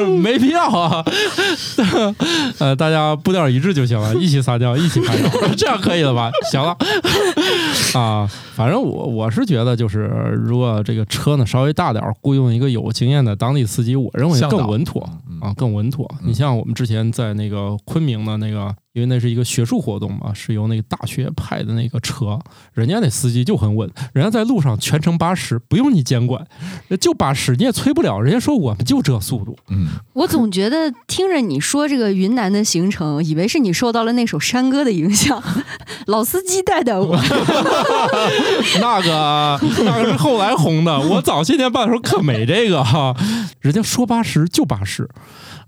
[0.08, 1.04] 没必要啊。
[2.60, 6.32] 呃，大家步调一致就行了，一起撒尿，一起拍照， 这样可以了吧？
[6.52, 6.76] 行了
[7.94, 10.06] 啊，反正我我是觉得，就是
[10.36, 16.10] 如果这个车呢稍微大点儿，雇佣一个有经验的当地司机，我认为更稳妥嗯啊，更稳妥。
[16.24, 22.40] 你像我们之前在那个昆明的那个，因为那是一个学术活动嘛，是由那个大学派的那个车，
[22.74, 26.44] 人家那司机就很稳，人家在路上全程八十，不用你监管，
[27.00, 29.56] 就八十你也催不了，人家说我们就这速度。
[29.70, 35.44] 嗯， 我总觉得听着你说这个云南的行程，以为是你受到了那首山歌的影响，
[36.08, 37.16] 老司机带带我。
[38.82, 43.16] 那个那个是后来红的，我早些年办的时候可没这个哈，
[43.62, 45.08] 人家说八十就八十，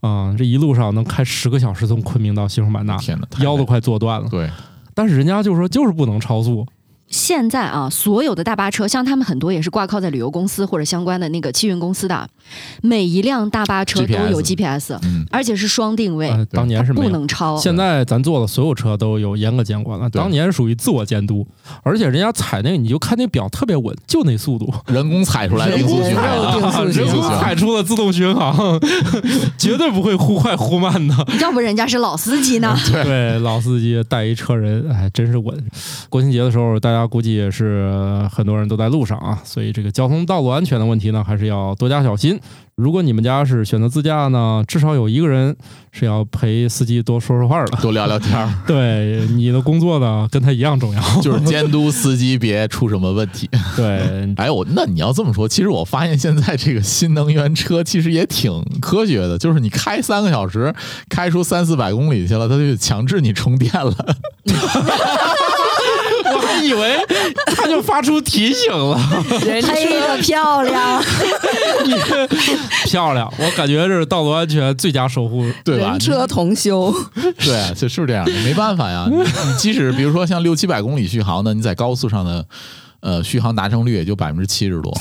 [0.01, 4.29] 啊、这一路上能开十个小时从昆明到西双版纳，天哪，腰都快坐断了。
[4.29, 4.49] 对，
[4.93, 6.65] 但是人家就说就是不能超速，
[7.09, 12.27] 现在啊，所有的大巴车，像他们很多也是挂靠在旅游公司或者相关的那个汽运公司的，
[12.81, 17.09] 每一辆大巴车都有 GPS，嗯，而且是双定位，呃，当年是不。
[17.09, 17.57] 能超。
[17.57, 21.43] 现在咱坐的所有车都有严格监管了，当年属于自我监督，
[21.81, 28.79] 而且人家踩那个你就看那表特别稳，就那速度，人工踩出来的人工定速人工踩出了自动巡航，
[29.57, 31.15] 绝对不会忽快忽慢的。
[31.41, 32.77] 要不人家是老司机呢。
[32.93, 35.57] 对，老司机带一车人，哎，真是稳。
[36.09, 37.91] 国庆节的时候，大家估计也是
[38.31, 42.39] 很多人都在路上啊，所以这个交通道路安全的问题呢，还是要多加小心。
[42.75, 45.53] 如果你们家是选择自驾呢，至少有一个人
[45.91, 47.77] 是要陪司机多说说话的。
[47.83, 51.01] 多聊聊天儿，对，你的工作呢，跟他一样重要。
[51.21, 53.49] 就是监督司机别出什么问题。
[53.75, 60.73] 对， 哎，我那你要这么说，其实我发现现在这个新能源车其实也挺科学的，就是你开三个小时，
[61.09, 63.93] 开出三四百公里去了，他就强制你充电了。
[66.61, 66.97] 以为
[67.55, 68.97] 他就发出提醒了，
[69.45, 71.03] 人黑的漂亮，
[72.85, 73.31] 漂亮！
[73.37, 75.39] 我感觉这是道路安全最佳守护。
[75.63, 75.99] 对吧人？
[75.99, 76.93] 车同修，
[77.39, 79.07] 对啊，就是这样的，没办法呀。
[79.09, 82.45] 你 你即使比如说像六七百公里续航的，你在高速上的
[83.01, 84.95] 呃续航达成率也就百分之七十多。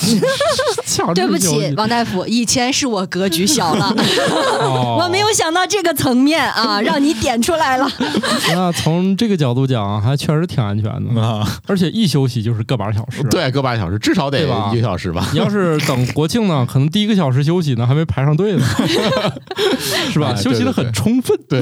[0.89, 3.95] 强制对不起，王大夫，以前是我格局小了，
[4.61, 7.89] 哦我没有想到这个层面啊，让你点出来了。
[8.55, 10.85] 那从这个角度讲，还确实挺安全
[11.15, 14.41] 的，啊，而且一休息就是个把小时。，对，个把小时，至少得
[14.73, 15.29] 一个小时吧。
[15.33, 18.65] 你要是等国庆呢，可能第一个小时休息呢，还没排上队呢，
[20.11, 20.33] 是吧？
[20.35, 21.61] 哎休息的很充分，对，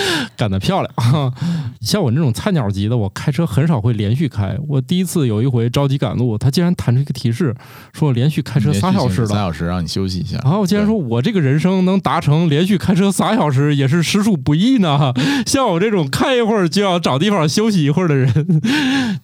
[0.36, 1.32] 干得漂亮。
[1.80, 4.56] 像我这种菜鸟级的，我开车很少会连续开。
[4.66, 7.54] 我第一次有一回着急赶路，他竟然弹出一个提示，
[7.92, 9.40] 说我连续开车仨小时仨了。
[9.42, 10.38] 小时让你休息一下。
[10.42, 15.12] 然后我竟然说，我这个人生能达成连续开车仨小时，也是实属不易呢。
[15.46, 18.60] 像我这种开一会儿就要找地方休息一会儿的人，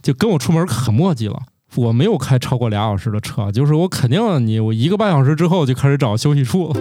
[0.02, 1.42] 就跟我出门很磨叽了。
[1.74, 6.80] 我没有开超过俩小时的车，就是我肯定你我一个半小时之后就开始找休息处了。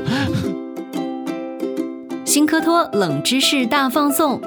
[2.23, 4.39] 新科托冷知识大放送。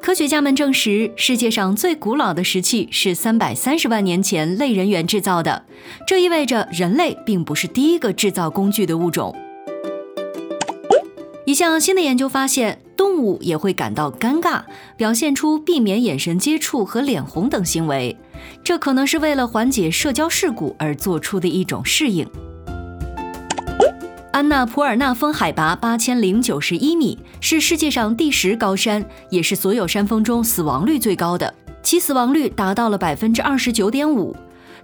[0.00, 5.64] 科学家们证实，世界上最古老的石器是三百三十万年前类人猿制造的，
[6.06, 9.34] 这意味着人类并不是第一个制造工具的物种。
[11.46, 14.62] 一项新的研究发现，动物也会感到尴尬，
[14.96, 18.16] 表现出避免眼神接触和脸红等行为，
[18.62, 22.28] 这可能是为了缓解社交事故而做出的一种适应。
[24.32, 31.52] 安纳普尔纳峰海拔八千零九十一米，是世界上第十高山，也是所有山峰中死亡率最高的，
[31.82, 34.34] 其死亡率达到了百分之二十九点五。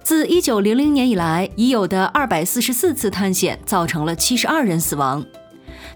[0.03, 5.25] 自一九零零年以来，已有的二百四十四次探险造成了七十二人死亡。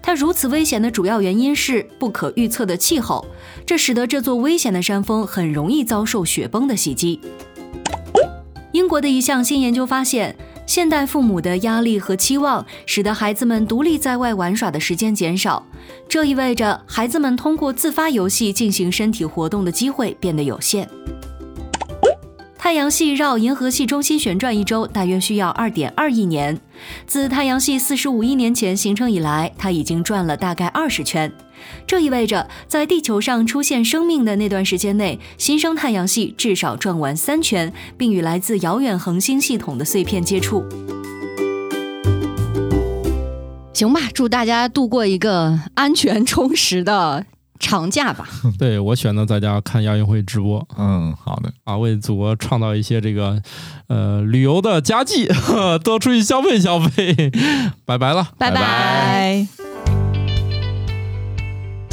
[0.02, 3.24] 它如此危险的主要原因是不可预测的气候，
[3.64, 7.20] 这使得这座危险的山峰很容易遭受雪崩的袭击。
[8.72, 10.36] 英国的一项新研究发现，
[10.66, 15.64] 现代父母的压力和期望使得孩子们独立在外玩耍的时间减少，
[16.08, 20.88] 这意味着孩子们通过自发游戏进行身体活动的机会变得有限。
[22.56, 26.58] 太阳系绕银河系中心旋转一周大约需要二点二亿年。
[27.06, 31.30] 自太阳系四十五亿年前形成以来，它已经转了大概二十圈。
[31.86, 40.64] 这意味着，在地球上出现生命的那段时间内，新生太阳系至少转完三圈，并与来自遥远恒星系统的碎片接触。
[43.72, 47.26] 行吧，祝大家度过一个安全充实的
[47.58, 48.28] 长假吧。
[48.58, 53.42] 对我选择在家看亚运会直播嗯，好的，啊，为祖国创造一些这个
[53.88, 55.28] 呃旅游的佳绩，
[55.84, 57.30] 多出去消费消费。
[57.84, 58.28] 拜拜了。
[58.38, 59.63] 拜拜拜。